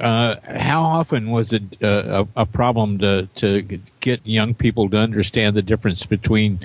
[0.00, 3.60] uh, how often was it uh, a, a, problem to, to
[4.00, 6.58] get young people to understand the difference between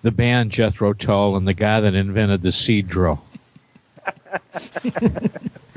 [0.00, 3.22] the band Jethro Tull and the guy that invented the seed drill?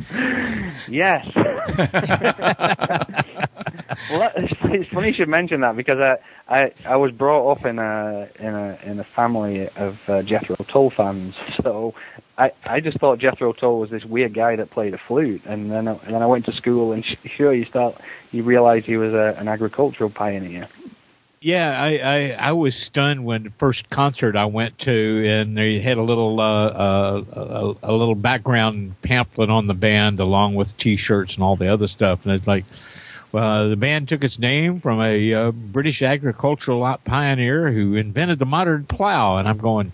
[0.87, 1.27] yes.
[4.09, 7.79] well, it's, funny you should mention that because I, I, I was brought up in
[7.79, 11.93] a in a in a family of uh, Jethro Tull fans, so
[12.37, 15.69] I, I just thought Jethro Tull was this weird guy that played a flute, and
[15.69, 17.95] then and then I went to school, and sure you start
[18.31, 20.67] you realize he was a, an agricultural pioneer.
[21.41, 25.79] Yeah, I, I, I was stunned when the first concert I went to, and they
[25.79, 30.75] had a little uh, uh, a, a little background pamphlet on the band along with
[30.77, 32.65] T-shirts and all the other stuff, and it's like.
[33.31, 38.45] Well, the band took its name from a uh, British agricultural pioneer who invented the
[38.45, 39.93] modern plow, and I'm going,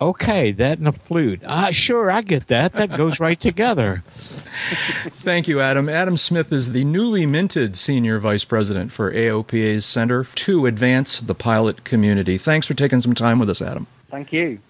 [0.00, 1.42] okay, that and a flute.
[1.44, 2.74] Uh, sure, I get that.
[2.74, 4.02] That goes right together.
[4.06, 5.88] Thank you, Adam.
[5.88, 11.34] Adam Smith is the newly minted Senior Vice President for AOPA's Center to Advance the
[11.34, 12.38] Pilot Community.
[12.38, 13.86] Thanks for taking some time with us, Adam.
[14.10, 14.60] Thank you.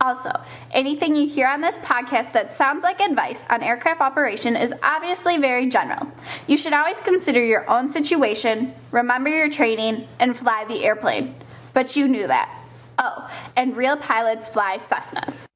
[0.00, 0.30] Also,
[0.72, 5.38] anything you hear on this podcast that sounds like advice on aircraft operation is obviously
[5.38, 6.10] very general.
[6.46, 11.34] You should always consider your own situation, remember your training, and fly the airplane.
[11.72, 12.50] But you knew that.
[12.98, 15.46] Oh, and real pilots fly Cessnas.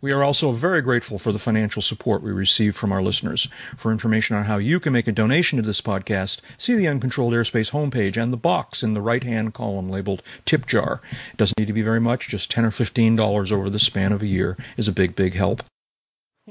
[0.00, 3.48] We are also very grateful for the financial support we receive from our listeners.
[3.76, 7.32] For information on how you can make a donation to this podcast, see the Uncontrolled
[7.32, 11.00] Airspace homepage and the box in the right hand column labeled Tip Jar.
[11.32, 14.22] It doesn't need to be very much, just 10 or $15 over the span of
[14.22, 15.62] a year is a big, big help.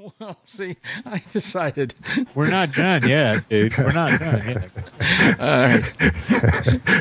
[0.20, 1.94] Well, see, I decided.
[2.34, 3.78] We're not done yet, dude.
[3.78, 4.70] We're not done yet.
[5.40, 6.94] all right.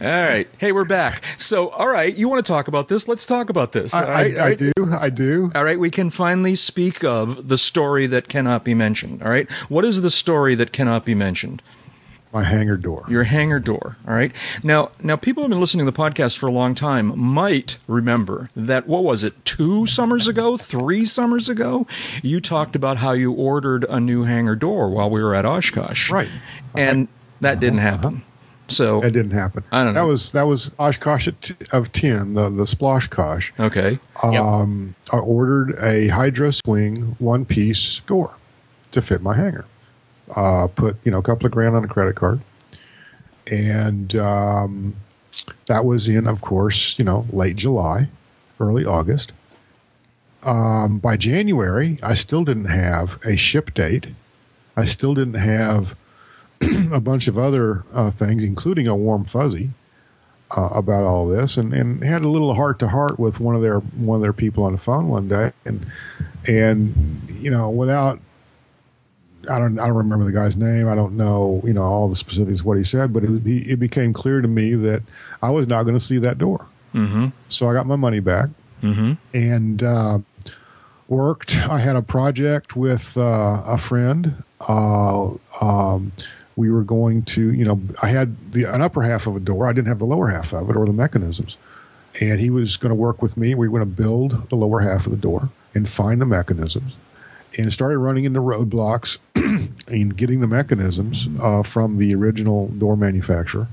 [0.00, 0.48] all right.
[0.58, 1.22] Hey, we're back.
[1.36, 3.06] So, all right, you want to talk about this?
[3.06, 3.92] Let's talk about this.
[3.92, 4.38] I, right?
[4.38, 4.72] I, I do.
[4.90, 5.52] I do.
[5.54, 9.22] All right, we can finally speak of the story that cannot be mentioned.
[9.22, 9.50] All right.
[9.68, 11.62] What is the story that cannot be mentioned?
[12.34, 13.04] My hangar door.
[13.08, 13.96] Your hangar door.
[14.06, 14.32] All right.
[14.62, 18.50] Now, now people have been listening to the podcast for a long time might remember
[18.56, 19.44] that what was it?
[19.44, 21.86] Two summers ago, three summers ago,
[22.22, 26.10] you talked about how you ordered a new hangar door while we were at Oshkosh.
[26.10, 26.28] Right.
[26.74, 27.06] And
[27.40, 28.24] that didn't happen.
[28.66, 29.62] So That didn't happen.
[29.70, 30.00] I don't know.
[30.00, 31.28] That was that was Oshkosh
[31.70, 33.50] of ten, the the Sploshkosh.
[33.60, 33.98] okay.
[34.22, 38.34] Um, I ordered a hydro swing one piece door
[38.92, 39.66] to fit my hangar.
[40.34, 42.40] Uh, put you know a couple of grand on a credit card,
[43.46, 44.96] and um,
[45.66, 48.08] that was in, of course, you know late July,
[48.60, 49.32] early August.
[50.42, 54.08] Um, by January, I still didn't have a ship date.
[54.76, 55.96] I still didn't have
[56.92, 59.70] a bunch of other uh, things, including a warm fuzzy
[60.56, 63.62] uh, about all this, and, and had a little heart to heart with one of
[63.62, 65.86] their one of their people on the phone one day, and
[66.46, 66.94] and
[67.40, 68.20] you know without
[69.48, 70.88] I don't I don't remember the guy's name.
[70.88, 73.78] I don't know you know all the specifics of what he said, but it, it
[73.78, 75.02] became clear to me that
[75.42, 76.66] I was not going to see that door.
[76.94, 77.28] Mm-hmm.
[77.48, 78.48] So I got my money back
[78.82, 79.12] Mm-hmm.
[79.34, 80.18] and uh,
[81.08, 81.56] worked.
[81.56, 84.42] I had a project with uh, a friend.
[84.60, 85.30] Uh,
[85.60, 86.12] um,
[86.56, 89.66] we were going to, you know, I had the an upper half of a door.
[89.66, 91.56] I didn't have the lower half of it or the mechanisms.
[92.20, 93.54] And he was going to work with me.
[93.54, 96.94] We were going to build the lower half of the door and find the mechanisms.
[97.56, 99.18] And started running into roadblocks
[99.86, 103.68] and getting the mechanisms uh, from the original door manufacturer.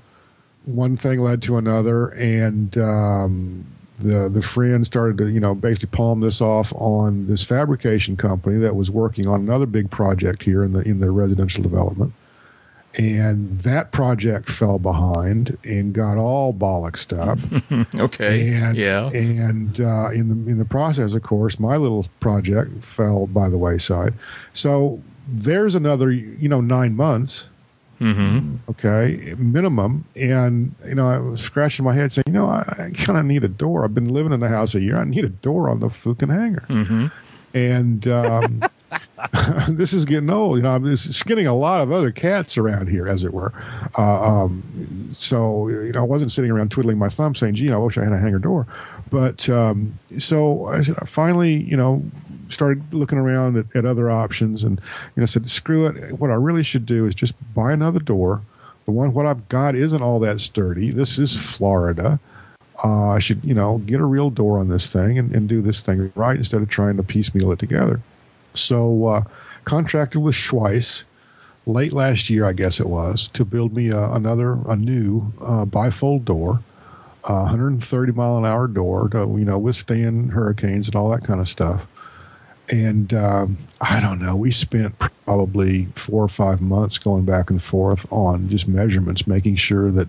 [0.65, 3.65] One thing led to another, and um,
[3.97, 8.59] the the friend started to you know basically palm this off on this fabrication company
[8.59, 12.13] that was working on another big project here in the in the residential development
[12.95, 17.39] and that project fell behind and got all bollocksed up
[17.95, 18.53] Okay.
[18.53, 19.09] and yeah.
[19.11, 23.57] and uh, in the in the process of course my little project fell by the
[23.57, 24.13] wayside
[24.53, 27.47] so there's another you know 9 months
[28.01, 28.55] mm-hmm.
[28.69, 30.05] okay, minimum.
[30.15, 33.25] And you know, I was scratching my head saying, you know, I, I kind of
[33.25, 33.83] need a door.
[33.83, 34.97] I've been living in the house a year.
[34.97, 36.65] I need a door on the fucking hangar.
[36.67, 37.07] Mm-hmm.
[37.53, 38.63] And um,
[39.69, 40.57] this is getting old.
[40.57, 43.53] You know, I'm just a lot of other cats around here, as it were.
[43.97, 47.77] Uh, um, so you know, I wasn't sitting around twiddling my thumb saying, "Gee, I
[47.77, 48.67] wish I had a hangar door."
[49.09, 52.03] But um, so I said, I finally, you know,
[52.49, 54.79] started looking around at, at other options, and
[55.15, 56.19] you know, said, "Screw it.
[56.19, 58.41] What I really should do is just buy another door.
[58.85, 60.91] The one what I've got isn't all that sturdy.
[60.91, 62.19] This is Florida."
[62.83, 65.61] Uh, I should, you know, get a real door on this thing and, and do
[65.61, 68.01] this thing right instead of trying to piecemeal it together.
[68.53, 69.23] So, uh,
[69.65, 71.03] contracted with Schweiss
[71.65, 75.65] late last year, I guess it was, to build me a, another, a new uh,
[75.65, 76.61] bifold door,
[77.23, 81.39] uh, 130 mile an hour door to, you know, withstand hurricanes and all that kind
[81.39, 81.85] of stuff.
[82.69, 87.61] And um, I don't know, we spent probably four or five months going back and
[87.61, 90.07] forth on just measurements, making sure that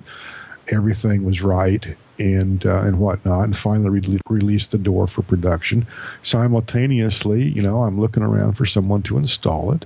[0.68, 5.86] everything was right and uh, and whatnot, and finally re- released the door for production.
[6.22, 9.84] Simultaneously, you know, I'm looking around for someone to install it,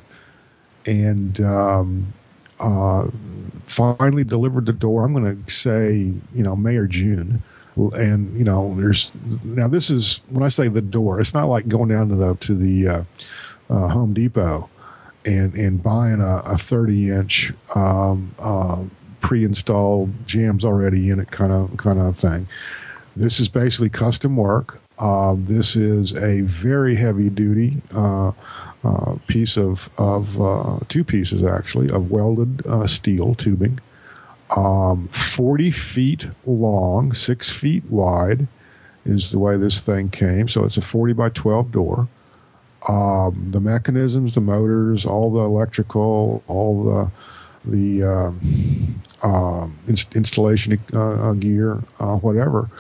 [0.85, 2.13] and um,
[2.61, 3.09] uh,
[3.67, 5.05] finally delivered the door.
[5.05, 7.43] I'm going to say, you know, May or June.
[7.77, 9.11] And you know, there's
[9.45, 9.69] now.
[9.69, 11.21] This is when I say the door.
[11.21, 13.05] It's not like going down to the to the uh,
[13.69, 14.71] uh, Home Depot
[15.27, 18.83] and and buying a, a 30 inch um, uh,
[19.27, 22.47] pre-installed jambs already in it kind of kind of thing.
[23.17, 24.79] This is basically custom work.
[25.01, 28.31] Uh, this is a very heavy duty uh,
[28.85, 33.81] uh, piece of of uh, two pieces actually of welded uh, steel tubing,
[34.57, 38.47] um, forty feet long, six feet wide,
[39.05, 40.47] is the way this thing came.
[40.49, 42.07] So it's a forty by twelve door.
[42.89, 47.11] Um, the mechanisms, the motors, all the electrical, all the
[47.65, 52.71] the um, uh, inst- installation uh, gear, uh, whatever.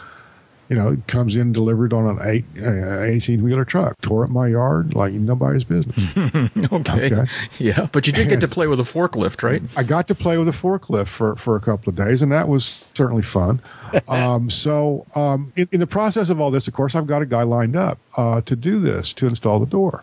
[0.68, 4.30] You know, it comes in delivered on an eight, uh, 18 wheeler truck, tore up
[4.30, 5.96] my yard like nobody's business.
[6.72, 7.12] okay.
[7.12, 7.26] Okay.
[7.60, 9.62] Yeah, but you did get to play with a forklift, right?
[9.76, 12.48] I got to play with a forklift for, for a couple of days, and that
[12.48, 13.60] was certainly fun.
[14.08, 17.26] um, so, um, in, in the process of all this, of course, I've got a
[17.26, 20.02] guy lined up uh, to do this to install the door.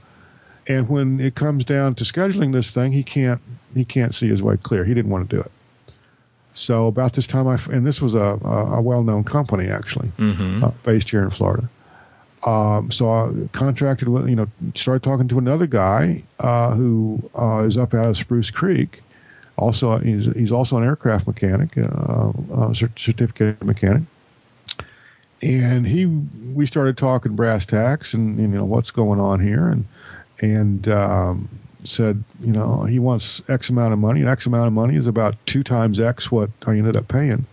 [0.67, 3.41] And when it comes down to scheduling this thing, he can't
[3.73, 4.85] he can't see his way clear.
[4.85, 5.51] He didn't want to do it.
[6.53, 10.11] So about this time, I and this was a a, a well known company actually,
[10.63, 11.69] uh, based here in Florida.
[12.45, 17.63] Um, so I contracted with you know started talking to another guy uh, who uh,
[17.65, 19.01] is up out of Spruce Creek.
[19.55, 24.03] Also, he's he's also an aircraft mechanic, uh, uh, certificate mechanic.
[25.41, 29.85] And he, we started talking brass tacks and you know what's going on here, and
[30.39, 31.49] and um,
[31.83, 35.07] said you know he wants X amount of money, and X amount of money is
[35.07, 37.45] about two times X what I ended up paying.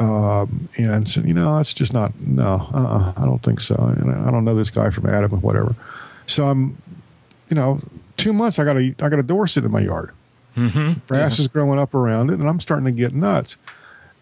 [0.00, 3.74] Um, and said, you know, it's just not no, uh-uh, I don't think so.
[3.74, 5.76] And I don't know this guy from Adam or whatever.
[6.26, 6.78] So I'm,
[7.50, 7.78] you know,
[8.16, 10.12] two months I got a I got a door sit in my yard.
[10.56, 11.00] Mm-hmm.
[11.08, 13.56] Grass is growing up around it, and I'm starting to get nuts.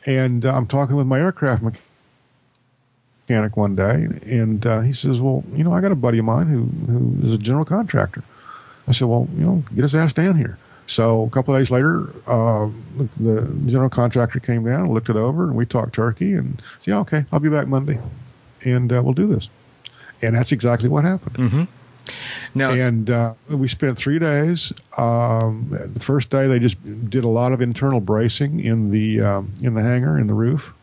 [0.07, 1.63] And uh, I'm talking with my aircraft
[3.29, 6.25] mechanic one day, and uh, he says, "Well, you know, I got a buddy of
[6.25, 8.25] mine who who is a general contractor."
[8.91, 11.71] I said, "Well, you know, get his ass down here." So a couple of days
[11.71, 12.69] later, uh,
[13.19, 16.91] the general contractor came down, and looked it over, and we talked turkey, and said,
[16.91, 17.99] "Yeah, okay, I'll be back Monday,
[18.65, 19.49] and uh, we'll do this."
[20.23, 21.37] And that's exactly what happened.
[21.37, 21.65] Mm-hmm.
[22.55, 24.73] Now, And uh, we spent three days.
[24.99, 26.77] Um, the first day, they just
[27.09, 30.75] did a lot of internal bracing in the um, in the hangar in the roof,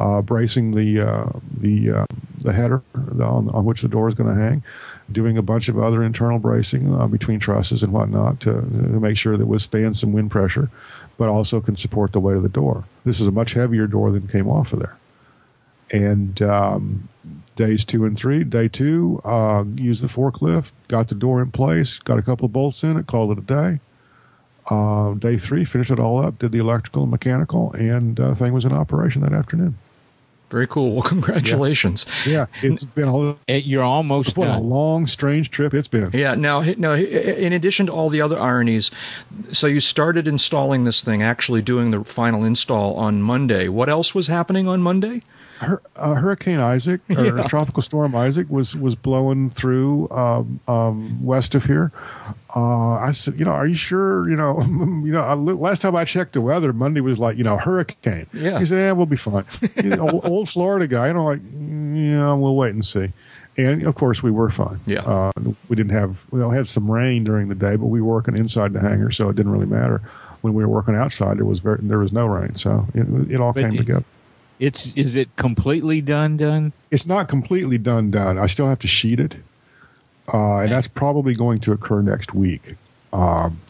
[0.00, 2.04] uh, bracing the uh, the uh,
[2.38, 4.62] the header on, on which the door is going to hang,
[5.10, 9.16] doing a bunch of other internal bracing uh, between trusses and whatnot to, to make
[9.16, 10.70] sure that it withstands some wind pressure,
[11.16, 12.84] but also can support the weight of the door.
[13.04, 14.96] This is a much heavier door than came off of there.
[15.90, 17.08] And um,
[17.56, 21.98] days two and three, day two, uh, used the forklift, got the door in place,
[21.98, 23.80] got a couple of bolts in it, called it a day.
[24.70, 28.52] Uh, day three, finished it all up, did the electrical and mechanical, and uh, thing
[28.52, 29.78] was in operation that afternoon.
[30.50, 30.92] Very cool.
[30.94, 32.06] Well, congratulations.
[32.26, 36.10] Yeah, it's been a, Eh, You're almost what a long, strange trip it's been.
[36.12, 36.34] Yeah.
[36.34, 38.90] Now, now, in addition to all the other ironies,
[39.52, 43.68] so you started installing this thing, actually doing the final install on Monday.
[43.68, 45.22] What else was happening on Monday?
[45.60, 47.42] Hur- uh, Hurricane Isaac or Yeah.
[47.42, 51.90] Tropical Storm Isaac was was blowing through um, um, west of here.
[52.58, 54.28] Uh, I said, you know, are you sure?
[54.28, 54.60] You know,
[55.04, 55.20] you know.
[55.20, 58.26] I, last time I checked the weather, Monday was like, you know, hurricane.
[58.32, 58.58] Yeah.
[58.58, 59.44] He said, yeah, we'll be fine.
[59.76, 61.08] You know, old, old Florida guy.
[61.08, 63.12] And I'm like, "Mm, yeah, we'll wait and see.
[63.56, 64.80] And of course, we were fine.
[64.86, 65.00] Yeah.
[65.00, 65.32] Uh,
[65.68, 68.72] we didn't have, we had some rain during the day, but we were working inside
[68.72, 70.00] the hangar, so it didn't really matter.
[70.42, 73.40] When we were working outside, there was very, there was no rain, so it, it
[73.40, 74.04] all But came it- together.
[74.60, 76.36] It's is it completely done?
[76.36, 76.72] Done?
[76.90, 78.10] It's not completely done.
[78.10, 78.38] Done.
[78.38, 79.36] I still have to sheet it,
[80.32, 82.74] uh, and that's probably going to occur next week.
[83.12, 83.60] Um,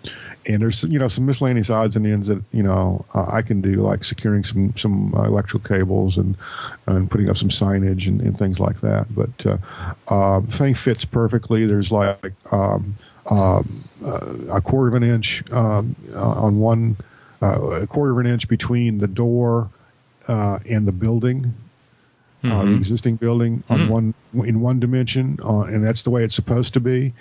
[0.46, 3.60] and there's you know some miscellaneous odds and ends that you know uh, I can
[3.60, 6.36] do like securing some some uh, electrical cables and
[6.86, 9.14] and putting up some signage and, and things like that.
[9.14, 9.58] But uh,
[10.08, 11.66] uh, the thing fits perfectly.
[11.66, 12.96] There's like um,
[13.30, 16.96] um, uh, a quarter of an inch um, uh, on one,
[17.42, 19.68] uh, a quarter of an inch between the door
[20.28, 21.54] uh, and the building
[22.44, 26.34] uh, the existing building on one in one dimension, uh, and that's the way it's
[26.34, 27.12] supposed to be.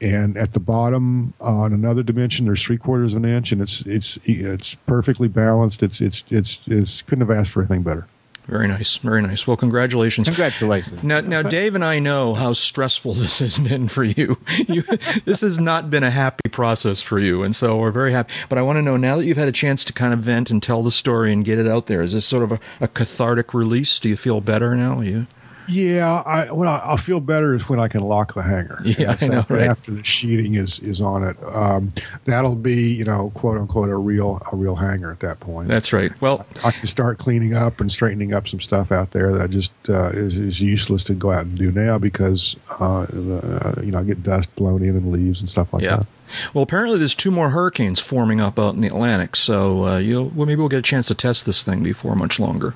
[0.00, 3.62] And at the bottom, uh, on another dimension, there's three quarters of an inch, and
[3.62, 5.82] it's it's it's perfectly balanced.
[5.82, 8.06] It's it's it's, it's couldn't have asked for anything better.
[8.52, 8.96] Very nice.
[8.98, 9.46] Very nice.
[9.46, 10.26] Well, congratulations.
[10.26, 11.02] Congratulations.
[11.02, 14.36] Now, now, Dave and I know how stressful this has been for you.
[14.68, 14.82] you.
[15.24, 18.30] This has not been a happy process for you, and so we're very happy.
[18.50, 20.50] But I want to know now that you've had a chance to kind of vent
[20.50, 22.02] and tell the story and get it out there.
[22.02, 23.98] Is this sort of a, a cathartic release?
[23.98, 25.00] Do you feel better now?
[25.00, 25.26] You?
[25.68, 28.80] Yeah, I what I, I'll feel better is when I can lock the hangar.
[28.92, 29.66] Yeah, I know, after, right?
[29.68, 31.36] after the sheeting is is on it.
[31.44, 31.92] Um,
[32.26, 35.68] that'll be you know quote unquote a real a real hangar at that point.
[35.68, 36.12] That's right.
[36.20, 39.46] Well, I can start cleaning up and straightening up some stuff out there that I
[39.46, 43.82] just uh, is, is useless to go out and do now because uh, the, uh,
[43.82, 45.98] you know I get dust blown in and leaves and stuff like yeah.
[45.98, 46.06] that.
[46.54, 50.28] Well, apparently there's two more hurricanes forming up out in the Atlantic, so uh, you'll
[50.28, 52.74] well, maybe we'll get a chance to test this thing before much longer.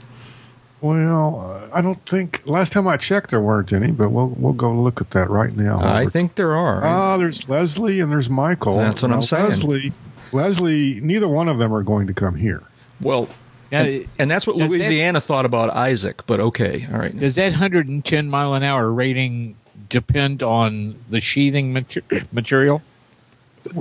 [0.80, 4.52] Well, uh, I don't think last time I checked there weren't any, but we'll we'll
[4.52, 5.78] go look at that right now.
[5.82, 6.84] I think there are.
[6.84, 8.76] Ah, there's Leslie and there's Michael.
[8.76, 9.46] That's what I'm saying.
[9.48, 9.92] Leslie,
[10.32, 12.62] Leslie, neither one of them are going to come here.
[13.00, 13.28] well,
[13.70, 16.26] Yeah, and, and that's what does that- Louisiana thought about Isaac.
[16.26, 17.16] But okay, all right.
[17.16, 19.56] Does that 110 mile an hour rating
[19.88, 22.02] depend on the sheathing mater-
[22.32, 22.82] material?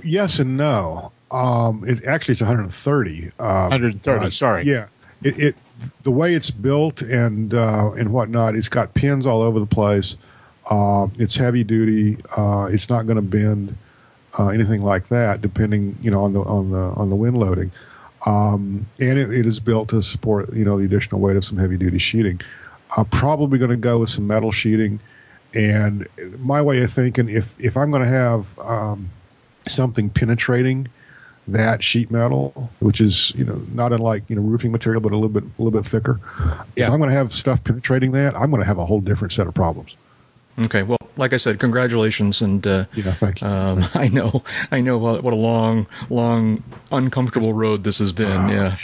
[0.03, 1.11] Yes and no.
[1.29, 3.31] Um, it actually it's 130.
[3.39, 4.63] Um, 130, sorry.
[4.65, 4.87] Yeah,
[5.21, 5.55] it, it
[6.03, 8.55] the way it's built and uh, and whatnot.
[8.55, 10.15] It's got pins all over the place.
[10.69, 12.17] Uh, it's heavy duty.
[12.35, 13.77] Uh, it's not going to bend
[14.37, 17.71] uh, anything like that, depending you know on the on the on the wind loading.
[18.25, 21.57] Um, and it, it is built to support you know the additional weight of some
[21.57, 22.41] heavy duty sheeting.
[22.97, 24.99] I'm probably going to go with some metal sheeting.
[25.53, 26.07] And
[26.39, 29.09] my way of thinking, if if I'm going to have um,
[29.67, 30.87] something penetrating
[31.47, 35.15] that sheet metal, which is you know not unlike you know roofing material, but a
[35.15, 36.19] little bit a little bit thicker.
[36.75, 36.87] Yeah.
[36.87, 39.31] If I'm going to have stuff penetrating that, I'm going to have a whole different
[39.31, 39.95] set of problems.
[40.57, 40.83] Okay.
[40.83, 43.47] Well, like I said, congratulations, and uh, Yeah, thank you.
[43.47, 44.41] Um, I know,
[44.71, 48.47] I know what, what a long, long, uncomfortable road this has been.
[48.49, 48.77] Yeah,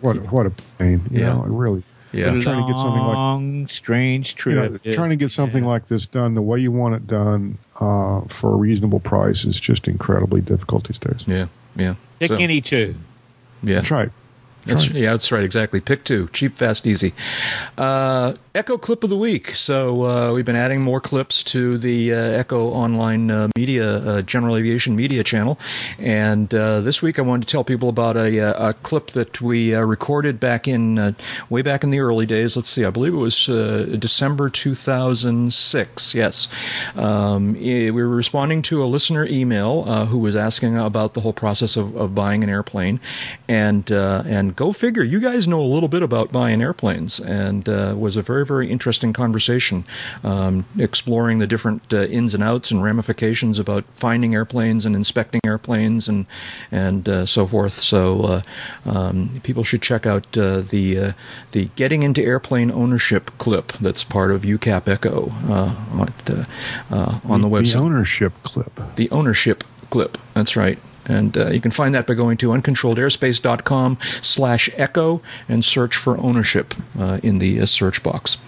[0.00, 1.02] What what a pain!
[1.10, 1.34] You Yeah.
[1.34, 1.84] know, really.
[2.12, 2.38] yeah.
[2.40, 4.94] trying to get something like- Long, strange You know, trip.
[4.94, 5.70] trying to get something Yeah.
[5.70, 9.58] like this done the way you want it done uh, for a reasonable price is
[9.60, 11.22] just incredibly difficult these days.
[11.26, 11.46] Yeah,
[11.76, 11.94] yeah.
[12.18, 12.94] Pick So- any two.
[13.62, 13.76] yeah.
[13.76, 14.10] That's right.
[14.64, 14.96] That's, right.
[14.96, 15.42] yeah, that's right.
[15.42, 15.80] Exactly.
[15.80, 16.28] Pick two.
[16.32, 17.12] Cheap, fast, easy.
[17.76, 19.56] Uh, Echo clip of the week.
[19.56, 24.20] So uh, we've been adding more clips to the uh, Echo online uh, media, uh,
[24.20, 25.58] general aviation media channel,
[25.98, 29.40] and uh, this week I wanted to tell people about a, uh, a clip that
[29.40, 31.16] we recorded back in
[31.48, 32.54] way back in the early days.
[32.54, 32.84] Let's see.
[32.84, 36.14] I believe it was December 2006.
[36.14, 36.48] Yes,
[36.94, 41.74] um, we were responding to a listener email who was asking about the whole process
[41.74, 43.00] of, of buying an airplane,
[43.48, 48.18] and and go figure, you guys know a little bit about buying airplanes, and was
[48.18, 49.84] a very very very interesting conversation,
[50.22, 55.40] um, exploring the different uh, ins and outs and ramifications about finding airplanes and inspecting
[55.44, 56.26] airplanes and
[56.70, 57.72] and uh, so forth.
[57.72, 58.42] So uh,
[58.84, 61.12] um, people should check out uh, the uh,
[61.52, 66.12] the getting into airplane ownership clip that's part of UCAP Echo uh, on,
[66.90, 67.72] uh, on the, the website.
[67.72, 68.80] The ownership clip.
[68.96, 70.18] The ownership clip.
[70.34, 70.78] That's right.
[71.06, 76.16] And uh, you can find that by going to uncontrolledairspace.com slash echo and search for
[76.18, 78.38] ownership uh, in the uh, search box.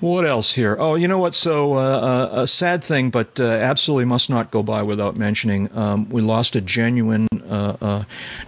[0.00, 0.76] What else here?
[0.80, 1.32] Oh, you know what?
[1.32, 5.70] So, uh, uh, a sad thing, but uh, absolutely must not go by without mentioning.
[5.76, 7.78] Um, we lost a genuine, not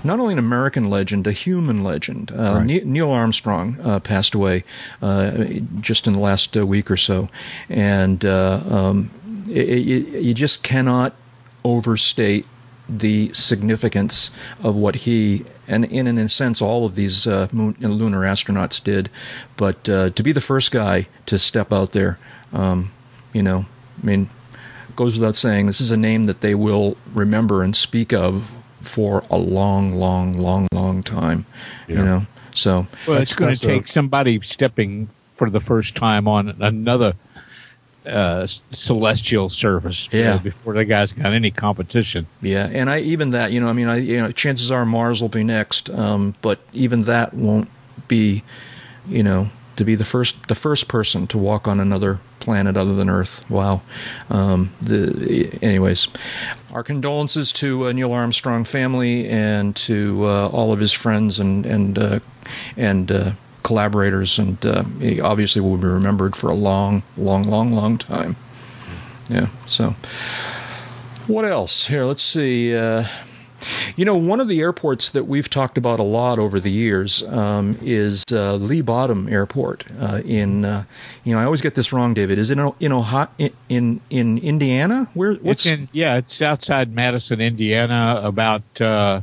[0.04, 2.32] only an American legend, a human legend.
[2.32, 2.84] Right.
[2.84, 4.64] Neil Armstrong passed away
[5.80, 7.28] just in the last week or so.
[7.68, 9.12] And um,
[9.48, 11.14] it, it, you just cannot
[11.64, 12.46] overstate
[12.88, 14.30] the significance
[14.62, 18.82] of what he and in, in a sense all of these uh, moon, lunar astronauts
[18.82, 19.08] did
[19.56, 22.18] but uh, to be the first guy to step out there
[22.52, 22.92] um,
[23.32, 23.64] you know
[24.02, 24.28] i mean
[24.96, 29.24] goes without saying this is a name that they will remember and speak of for
[29.30, 31.46] a long long long long time
[31.88, 31.98] yeah.
[31.98, 36.50] you know so well it's going to take somebody stepping for the first time on
[36.60, 37.14] another
[38.06, 40.08] uh, celestial service.
[40.12, 40.38] Yeah.
[40.38, 42.26] before the guys got any competition.
[42.42, 45.20] Yeah, and I even that you know I mean I you know chances are Mars
[45.20, 47.68] will be next, um, but even that won't
[48.08, 48.42] be,
[49.08, 52.94] you know, to be the first the first person to walk on another planet other
[52.94, 53.48] than Earth.
[53.50, 53.82] Wow.
[54.30, 56.08] Um, the anyways,
[56.72, 61.66] our condolences to uh, Neil Armstrong family and to uh, all of his friends and
[61.66, 62.20] and uh,
[62.76, 63.32] and uh,
[63.64, 68.36] collaborators, and uh, he obviously will be remembered for a long, long, long, long time.
[69.28, 69.48] Yeah.
[69.66, 69.96] So,
[71.26, 71.86] what else?
[71.88, 72.76] Here, let's see.
[72.76, 73.04] Uh,
[73.96, 77.22] you know, one of the airports that we've talked about a lot over the years
[77.24, 80.64] um, is uh, Lee Bottom Airport uh, in.
[80.64, 80.84] Uh,
[81.24, 82.38] you know, I always get this wrong, David.
[82.38, 83.28] Is it in in Ohio,
[83.68, 85.08] in, in Indiana?
[85.14, 85.34] Where?
[85.34, 85.88] What's it's in?
[85.92, 89.22] Yeah, it's outside Madison, Indiana, about uh,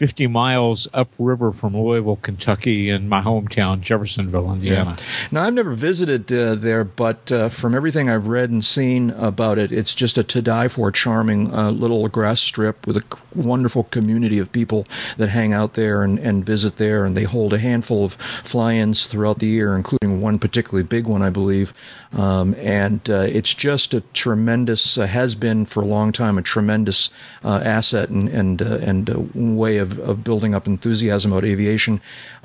[0.00, 4.96] 50 miles upriver from Louisville, Kentucky, in my hometown, Jeffersonville, Indiana.
[4.96, 5.04] Yeah.
[5.30, 9.58] Now, I've never visited uh, there, but uh, from everything I've read and seen about
[9.58, 13.02] it, it's just a to die for charming uh, little grass strip with a
[13.34, 14.86] wonderful community of people
[15.18, 18.14] that hang out there and, and visit there, and they hold a handful of
[18.44, 21.74] fly ins throughout the year, including one particularly big one, I believe.
[22.12, 26.42] Um, and uh, it's just a tremendous, uh, has been for a long time, a
[26.42, 27.10] tremendous
[27.44, 32.00] uh, asset and, and, and way of of, of building up enthusiasm about aviation.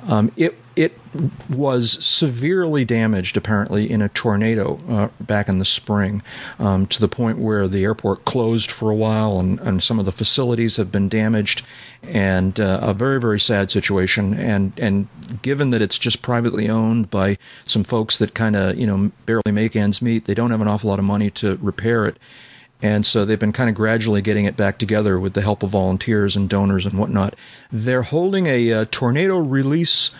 [0.08, 0.98] Um, it it
[1.48, 6.22] was severely damaged apparently in a tornado uh, back in the spring
[6.58, 10.04] um, to the point where the airport closed for a while and, and some of
[10.04, 11.64] the facilities have been damaged
[12.02, 15.08] and uh, a very very sad situation and and
[15.40, 19.50] given that it's just privately owned by some folks that kind of you know barely
[19.50, 22.18] make ends meet they don't have an awful lot of money to repair it
[22.82, 25.70] and so they've been kind of gradually getting it back together with the help of
[25.70, 27.34] volunteers and donors and whatnot.
[27.72, 30.10] They're holding a, a uh, tornado release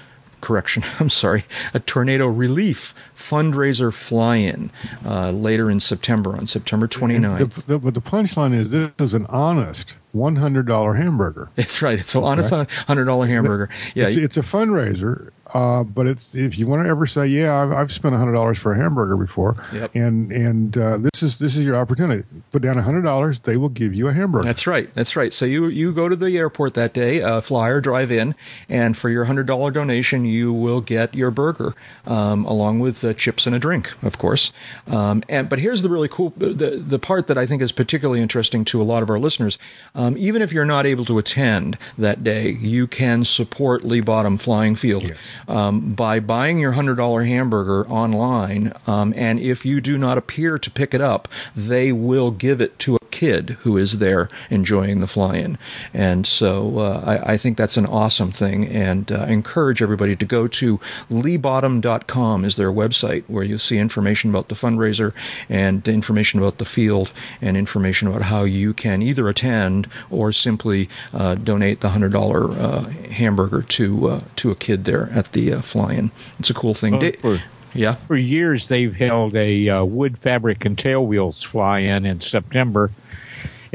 [0.47, 1.45] correction, I'm sorry,
[1.75, 4.71] a tornado relief fundraiser fly-in
[5.05, 7.53] uh, later in September, on September 29th.
[7.53, 11.51] The, the, but the punchline is this is an honest $100 hamburger.
[11.57, 11.99] It's right.
[11.99, 13.69] It's an honest $100 hamburger.
[13.97, 17.63] Yeah, it's, it's a fundraiser, uh, but it's if you want to ever say, yeah,
[17.63, 19.91] I've, I've spent hundred dollars for a hamburger before, yep.
[19.95, 22.25] and and uh, this is this is your opportunity.
[22.51, 24.45] Put down hundred dollars, they will give you a hamburger.
[24.45, 24.93] That's right.
[24.95, 25.33] That's right.
[25.33, 28.35] So you you go to the airport that day, uh, fly or drive in,
[28.69, 31.73] and for your hundred dollar donation, you will get your burger
[32.07, 34.53] um, along with uh, chips and a drink, of course.
[34.87, 38.21] Um, and but here's the really cool the the part that I think is particularly
[38.21, 39.59] interesting to a lot of our listeners.
[39.95, 44.37] Um, even if you're not able to attend that day, you can support Lee Bottom
[44.37, 45.05] Flying Field.
[45.05, 45.15] Yeah
[45.49, 48.73] um, by buying your $100 hamburger online.
[48.87, 52.79] Um, and if you do not appear to pick it up, they will give it
[52.81, 55.57] to a kid who is there enjoying the fly in.
[55.95, 58.69] And so uh, I, I, think that's an awesome thing.
[58.69, 60.77] And uh, I encourage everybody to go to
[61.11, 65.15] leebottom.com is their website where you'll see information about the fundraiser
[65.49, 67.11] and information about the field
[67.41, 72.15] and information about how you can either attend or simply uh, donate the $100
[72.59, 76.11] uh, hamburger to, uh, to a kid there at the uh, fly-in.
[76.39, 76.99] It's a cool thing.
[76.99, 77.43] Well, for,
[77.77, 77.95] yeah.
[77.95, 82.91] For years, they've held a uh, wood fabric and tail wheels fly-in in September,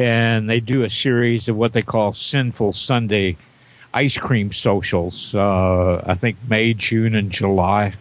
[0.01, 3.37] and they do a series of what they call Sinful Sunday
[3.93, 5.35] ice cream socials.
[5.35, 7.93] Uh, I think May, June, and July,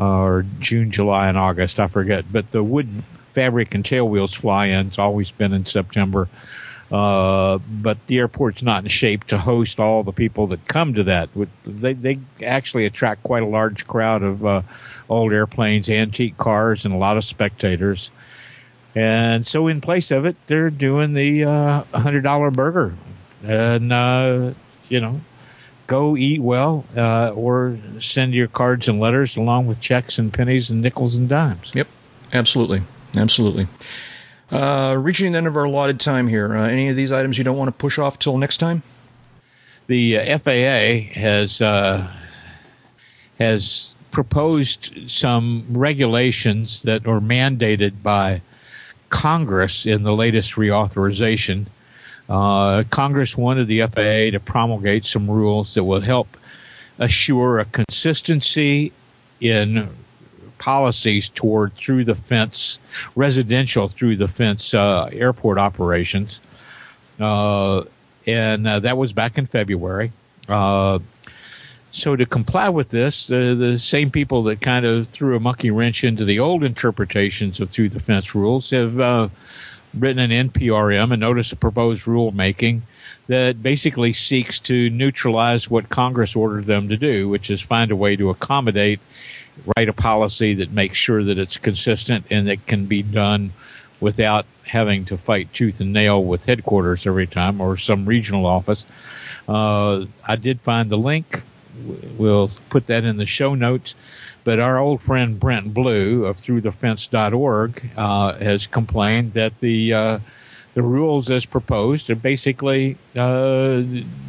[0.00, 1.80] uh, or June, July, and August.
[1.80, 2.30] I forget.
[2.30, 3.02] But the wood
[3.34, 6.28] fabric and tail wheels fly-in's always been in September.
[6.90, 11.02] Uh, but the airport's not in shape to host all the people that come to
[11.04, 11.28] that.
[11.66, 14.62] They they actually attract quite a large crowd of uh,
[15.10, 18.10] old airplanes, antique cars, and a lot of spectators.
[18.98, 22.96] And so, in place of it, they're doing the uh, hundred dollar burger,
[23.44, 24.54] and uh,
[24.88, 25.20] you know,
[25.86, 30.68] go eat well, uh, or send your cards and letters along with checks and pennies
[30.68, 31.70] and nickels and dimes.
[31.76, 31.86] Yep,
[32.32, 32.82] absolutely,
[33.16, 33.68] absolutely.
[34.50, 36.56] Uh, reaching the end of our allotted time here.
[36.56, 38.82] Uh, any of these items you don't want to push off till next time?
[39.86, 42.10] The uh, FAA has uh,
[43.38, 48.42] has proposed some regulations that are mandated by
[49.10, 51.66] Congress in the latest reauthorization.
[52.28, 56.36] Uh, Congress wanted the FAA to promulgate some rules that would help
[56.98, 58.92] assure a consistency
[59.40, 59.88] in
[60.58, 62.80] policies toward through the fence
[63.14, 66.40] residential through the fence uh, airport operations,
[67.20, 67.82] uh,
[68.26, 70.12] and uh, that was back in February.
[71.98, 75.72] So to comply with this, uh, the same people that kind of threw a monkey
[75.72, 79.28] wrench into the old interpretations of through the fence rules have uh,
[79.92, 82.82] written an NPRM, a notice of proposed rulemaking
[83.26, 87.96] that basically seeks to neutralize what Congress ordered them to do, which is find a
[87.96, 89.00] way to accommodate
[89.76, 93.52] write a policy that makes sure that it's consistent and that can be done
[93.98, 98.86] without having to fight tooth and nail with headquarters every time or some regional office.
[99.48, 101.42] Uh, I did find the link.
[102.16, 103.94] We'll put that in the show notes.
[104.44, 110.18] But our old friend Brent Blue of ThroughTheFence.org uh, has complained that the uh,
[110.74, 113.82] the rules as proposed are basically uh,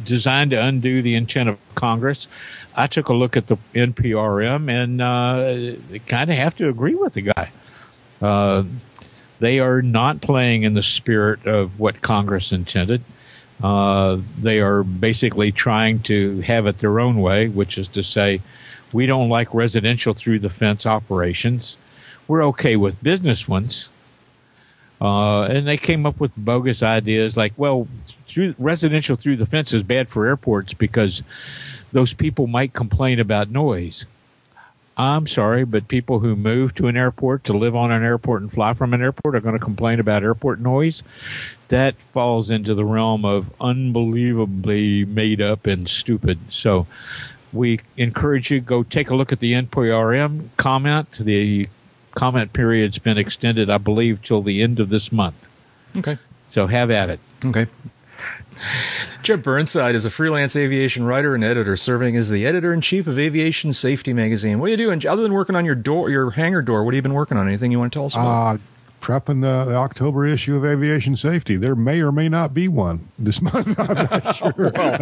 [0.04, 2.26] designed to undo the intent of Congress
[2.74, 7.14] I took a look at the NPRM and uh, kind of have to agree with
[7.14, 7.50] the guy.
[8.22, 8.64] Uh,
[9.40, 13.02] they are not playing in the spirit of what Congress intended.
[13.62, 18.40] Uh, they are basically trying to have it their own way, which is to say,
[18.94, 21.76] we don't like residential through the fence operations.
[22.26, 23.90] We're okay with business ones.
[25.00, 27.88] Uh, and they came up with bogus ideas like, well,
[28.26, 31.22] through, residential through the fence is bad for airports because
[31.92, 34.04] those people might complain about noise.
[34.96, 38.52] I'm sorry, but people who move to an airport to live on an airport and
[38.52, 41.02] fly from an airport are going to complain about airport noise.
[41.70, 46.38] That falls into the realm of unbelievably made up and stupid.
[46.48, 46.86] So
[47.52, 51.12] we encourage you go take a look at the NPRM comment.
[51.20, 51.68] The
[52.14, 55.48] comment period's been extended, I believe, till the end of this month.
[55.96, 56.18] Okay.
[56.50, 57.20] So have at it.
[57.44, 57.66] Okay.
[59.22, 63.06] Jeb Burnside is a freelance aviation writer and editor, serving as the editor in chief
[63.06, 64.58] of Aviation Safety Magazine.
[64.58, 66.84] What are you doing other than working on your door, your hangar door?
[66.84, 67.46] What have you been working on?
[67.46, 68.56] Anything you want to tell us about?
[68.56, 68.58] Uh,
[69.00, 71.56] prepping the, the, October issue of Aviation Safety.
[71.56, 73.78] There may or may not be one this month.
[73.78, 74.54] I'm not sure.
[74.56, 74.98] well,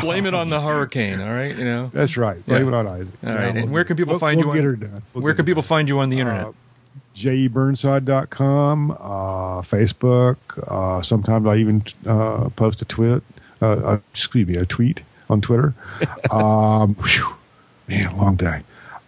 [0.00, 1.20] blame it on the hurricane.
[1.20, 1.90] All right, you know.
[1.92, 2.44] That's right.
[2.46, 2.68] Blame yeah.
[2.68, 3.14] it on Isaac.
[3.24, 3.56] All right.
[3.56, 4.68] and where can people we'll, find we'll you?
[4.70, 6.46] On, we'll where can people find you on the internet?
[6.46, 6.52] Uh,
[7.14, 10.36] jeburnside.com, uh, Facebook.
[10.66, 13.22] Uh, sometimes I even uh, post a tweet.
[13.62, 15.00] Uh, uh, excuse me, a tweet
[15.30, 15.74] on Twitter.
[16.30, 17.34] um, whew,
[17.88, 18.60] man, long day.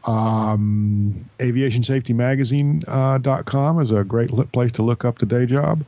[0.09, 5.85] Um, aviationsafetymagazine.com uh, is a great place to look up the day job.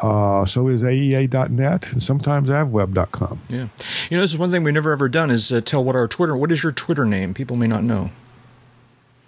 [0.00, 3.40] Uh, so is AEA.net and sometimes avweb.com.
[3.48, 3.68] Yeah.
[4.10, 6.08] You know, this is one thing we've never ever done is uh, tell what our
[6.08, 7.34] Twitter, what is your Twitter name?
[7.34, 8.10] People may not know.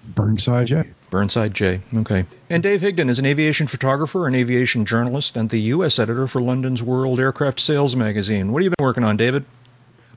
[0.05, 0.91] Burnside J.
[1.11, 1.83] Burnside J.
[1.95, 2.25] Okay.
[2.51, 6.01] And Dave Higdon is an aviation photographer, an aviation journalist, and the U.S.
[6.01, 8.51] editor for London's World Aircraft Sales magazine.
[8.51, 9.45] What have you been working on, David?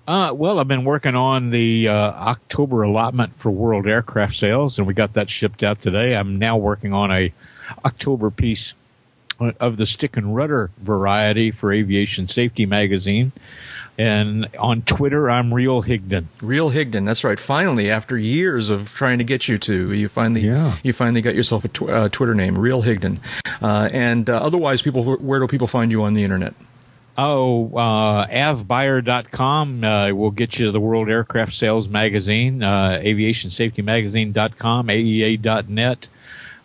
[0.07, 4.87] Uh, well, I've been working on the uh, October allotment for World Aircraft Sales, and
[4.87, 6.15] we got that shipped out today.
[6.15, 7.33] I'm now working on a
[7.83, 8.73] October piece
[9.59, 13.33] of the stick and rudder variety for Aviation Safety magazine.
[13.97, 16.27] And on Twitter, I'm Real Higdon.
[16.41, 17.05] Real Higdon.
[17.05, 17.39] That's right.
[17.39, 20.77] Finally, after years of trying to get you to, you finally yeah.
[20.83, 23.19] you finally got yourself a tw- uh, Twitter name, Real Higdon.
[23.61, 26.53] Uh, and uh, otherwise, people, where do people find you on the internet?
[27.19, 36.09] Oh, uh, avbuyer.com uh, will get you the World Aircraft Sales Magazine, uh, aviationsafetymagazine.com, aea.net,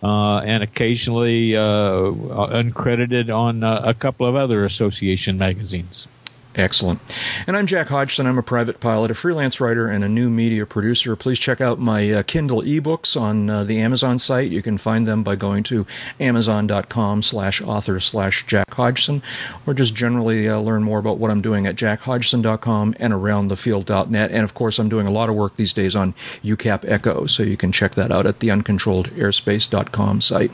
[0.03, 6.07] uh, and occasionally uh, uncredited on uh, a couple of other association magazines.
[6.55, 7.01] Excellent.
[7.47, 8.27] And I'm Jack Hodgson.
[8.27, 11.17] I'm a private pilot, a freelance writer, and a new media producer.
[11.17, 14.51] Please check out my uh, Kindle ebooks on uh, the Amazon site.
[14.51, 15.87] You can find them by going to
[16.21, 19.23] amazon.com slash author slash Jack Hodgson,
[19.67, 24.31] or just generally uh, learn more about what I'm doing at jackhodgson.com and aroundthefield.net.
[24.31, 26.13] And of course, I'm doing a lot of work these days on
[26.45, 30.53] UCAP Echo, so you can check that out at the uncontrolledairspace.com site.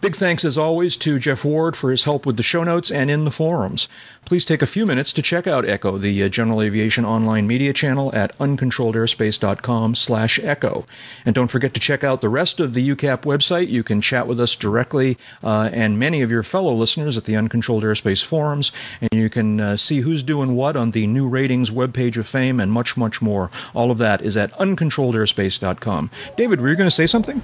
[0.00, 3.10] Big thanks, as always, to Jeff Ward for his help with the show notes and
[3.10, 3.88] in the forums.
[4.24, 7.72] Please take a few minutes to check out Echo, the uh, General Aviation online media
[7.72, 10.86] channel at uncontrolledairspace.com slash echo.
[11.24, 13.70] And don't forget to check out the rest of the UCAP website.
[13.70, 17.34] You can chat with us directly uh, and many of your fellow listeners at the
[17.34, 18.70] Uncontrolled Airspace forums.
[19.00, 22.60] And you can uh, see who's doing what on the new ratings webpage of fame
[22.60, 23.50] and much, much more.
[23.74, 26.10] All of that is at uncontrolledairspace.com.
[26.36, 27.42] David, were you going to say something?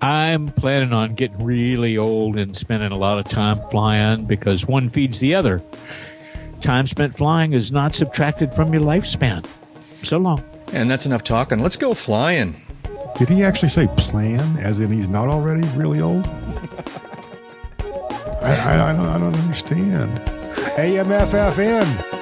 [0.00, 4.90] I'm planning on getting really old and spending a lot of time flying because one
[4.90, 5.62] feeds the other.
[6.60, 9.46] Time spent flying is not subtracted from your lifespan.
[10.02, 10.42] So long.
[10.72, 11.58] And that's enough talking.
[11.58, 12.60] Let's go flying.
[13.16, 16.26] Did he actually say plan, as in he's not already really old?
[18.42, 20.18] I, I, I, don't, I don't understand.
[20.76, 22.15] AMFFN.